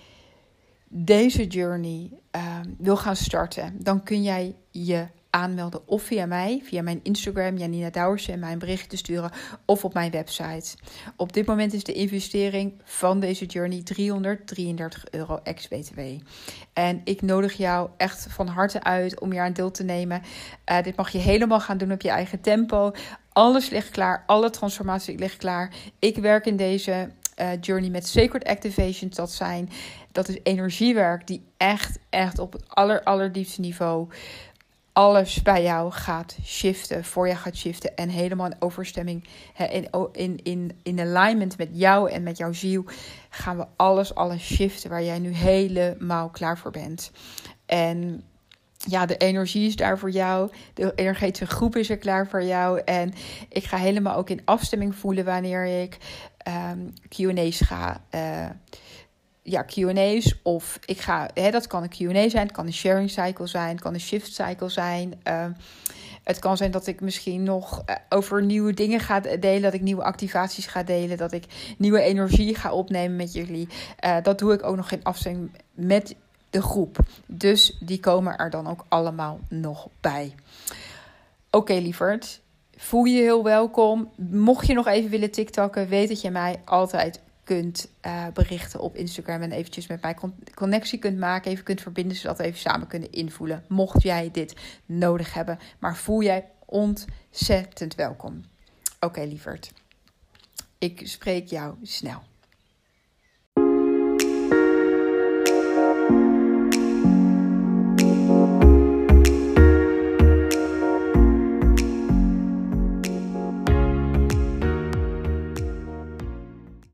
deze 0.88 1.48
journey 1.48 2.12
uh, 2.36 2.60
wil 2.78 2.98
gaan 2.98 3.16
starten, 3.16 3.76
dan 3.84 4.04
kun 4.04 4.24
jij 4.24 4.56
je 4.72 5.08
aanmelden 5.30 5.88
of 5.88 6.04
via 6.04 6.26
mij, 6.26 6.62
via 6.64 6.82
mijn 6.82 7.00
Instagram, 7.04 7.58
Janina 7.58 7.90
Douwersen, 7.90 8.34
en 8.34 8.40
mijn 8.40 8.60
bericht 8.60 8.90
te 8.90 8.98
sturen, 8.98 9.32
of 9.66 9.86
op 9.86 9.94
mijn 9.94 10.12
website. 10.12 10.78
Op 11.16 11.34
dit 11.34 11.46
moment 11.46 11.74
is 11.74 11.84
de 11.84 11.94
investering 11.94 12.74
van 12.84 13.20
deze 13.20 13.46
journey 13.46 13.82
333 13.84 15.10
euro 15.10 15.40
ex-BTW. 15.44 16.00
En 16.74 17.02
ik 17.04 17.22
nodig 17.22 17.54
jou 17.54 17.90
echt 17.98 18.28
van 18.30 18.48
harte 18.48 18.84
uit 18.84 19.20
om 19.20 19.32
hier 19.32 19.42
aan 19.42 19.54
deel 19.54 19.72
te 19.72 19.84
nemen. 19.84 20.22
Uh, 20.72 20.82
dit 20.84 20.96
mag 20.96 21.10
je 21.10 21.18
helemaal 21.18 21.60
gaan 21.60 21.78
doen 21.78 21.92
op 21.92 22.02
je 22.02 22.10
eigen 22.10 22.42
tempo. 22.42 22.92
Alles 23.40 23.70
ligt 23.70 23.90
klaar, 23.90 24.24
alle 24.26 24.50
transformatie 24.50 25.18
ligt 25.18 25.38
klaar. 25.38 25.74
Ik 26.00 26.18
werk 26.18 26.46
in 26.46 26.56
deze 26.56 27.10
uh, 27.38 27.50
journey 27.62 27.90
met 27.90 28.08
sacred 28.08 28.44
activations. 28.44 29.16
Dat 29.16 29.32
zijn, 29.32 29.70
dat 30.12 30.28
is 30.28 30.38
energiewerk 30.44 31.28
die 31.28 31.44
echt, 31.58 32.00
echt 32.10 32.40
op 32.40 32.54
het 32.54 32.64
aller, 32.68 33.04
allerdiepste 33.04 33.62
niveau 33.62 34.08
alles 34.94 35.42
bij 35.42 35.64
jou 35.64 35.92
gaat 35.92 36.38
shiften, 36.44 37.06
voor 37.06 37.28
jou 37.28 37.40
gaat 37.40 37.56
shiften 37.56 37.96
en 37.96 38.10
helemaal 38.10 38.46
in 38.46 38.56
overstemming, 38.60 39.28
in, 39.70 39.90
in, 40.12 40.40
in, 40.44 40.80
in 40.84 41.00
alignment 41.00 41.58
met 41.58 41.70
jou 41.72 42.12
en 42.12 42.24
met 42.24 42.38
jouw 42.38 42.54
ziel, 42.54 42.86
gaan 43.30 43.58
we 43.58 43.66
alles, 43.76 44.16
alles 44.16 44.54
shiften 44.54 44.90
waar 44.90 45.04
jij 45.04 45.20
nu 45.20 45.34
helemaal 45.34 46.30
klaar 46.30 46.58
voor 46.58 46.72
bent. 46.72 47.12
En 47.66 48.24
ja, 48.88 49.06
de 49.06 49.18
energie 49.18 49.68
is 49.68 49.76
daar 49.76 50.00
voor 50.00 50.12
jou. 50.12 50.52
De 50.74 50.92
energetische 50.96 51.46
groep 51.46 51.76
is 51.76 51.90
er 51.90 51.98
klaar 51.98 52.28
voor 52.28 52.44
jou. 52.44 52.82
En 52.86 53.14
ik 53.50 53.64
ga 53.64 53.78
helemaal 53.78 54.16
ook 54.16 54.30
in 54.30 54.42
afstemming 54.46 54.96
voelen 54.96 55.26
wanneer 55.26 55.66
ik 55.66 55.98
um, 56.72 56.94
QA's 57.10 57.60
ga. 57.60 58.02
Uh, 58.16 58.50
ja, 59.44 59.66
QA's. 59.66 60.40
Of 60.44 60.80
ik 60.86 61.00
ga, 61.00 61.30
hè, 61.34 61.52
dat 61.52 61.68
kan 61.68 61.84
een 61.84 61.90
QA 61.90 62.30
zijn, 62.30 62.44
het 62.46 62.52
kan 62.52 62.66
een 62.66 62.74
sharing 62.74 63.10
cycle 63.10 63.48
zijn, 63.48 63.70
het 63.70 63.82
kan 63.82 63.94
een 63.94 64.00
shift 64.00 64.34
cycle 64.34 64.70
zijn. 64.70 65.22
Uh, 65.28 65.46
het 66.24 66.40
kan 66.40 66.58
zijn 66.58 66.72
dat 66.72 66.88
ik 66.88 67.02
misschien 67.02 67.44
nog 67.44 67.84
uh, 67.86 67.96
over 68.10 68.44
nieuwe 68.44 68.74
dingen 68.74 69.00
ga 69.00 69.20
delen, 69.20 69.62
dat 69.62 69.74
ik 69.74 69.82
nieuwe 69.82 70.04
activaties 70.04 70.68
ga 70.68 70.84
delen, 70.84 71.18
dat 71.18 71.32
ik 71.32 71.46
nieuwe 71.78 72.02
energie 72.02 72.56
ga 72.56 72.72
opnemen 72.72 73.16
met 73.16 73.34
jullie. 73.34 73.68
Uh, 74.06 74.18
dat 74.24 74.40
doe 74.40 74.54
ik 74.54 74.64
ook 74.64 74.76
nog 74.76 74.92
in 74.92 75.04
afstemming 75.04 75.52
met 75.74 76.16
de 76.50 76.62
groep. 76.62 76.98
Dus 77.26 77.78
die 77.80 78.00
komen 78.00 78.38
er 78.38 78.50
dan 78.50 78.68
ook 78.68 78.86
allemaal 78.88 79.40
nog 79.50 79.88
bij. 80.02 80.36
Oké, 81.48 81.58
okay, 81.58 81.82
lieverd. 81.82 82.42
Voel 82.76 83.04
je 83.04 83.22
heel 83.22 83.44
welkom. 83.44 84.12
Mocht 84.30 84.68
je 84.68 84.74
nog 84.74 84.88
even 84.88 85.10
willen 85.10 85.32
TikTokken, 85.32 85.88
weet 85.88 86.08
dat 86.08 86.22
je 86.22 86.32
mij 86.32 86.62
altijd 86.66 87.22
kunt 87.44 87.90
uh, 88.06 88.28
berichten 88.34 88.80
op 88.80 88.96
Instagram 88.96 89.42
en 89.42 89.52
eventjes 89.52 89.88
met 89.88 90.02
mij 90.02 90.16
connectie 90.54 91.00
kunt 91.00 91.18
maken, 91.18 91.52
even 91.52 91.64
kunt 91.64 91.82
verbinden, 91.82 92.18
zodat 92.18 92.38
we 92.38 92.44
even 92.44 92.60
samen 92.60 92.88
kunnen 92.88 93.12
invoelen. 93.12 93.64
Mocht 93.68 94.02
jij 94.02 94.30
dit 94.32 94.56
nodig 94.86 95.34
hebben, 95.34 95.60
maar 95.80 95.98
voel 95.98 96.24
jij 96.24 96.46
ontzettend 96.66 97.96
welkom. 97.96 98.44
Oké, 99.00 99.22
lieverd. 99.22 99.72
Ik 100.78 101.02
spreek 101.04 101.48
jou 101.48 101.76
snel. 101.84 102.29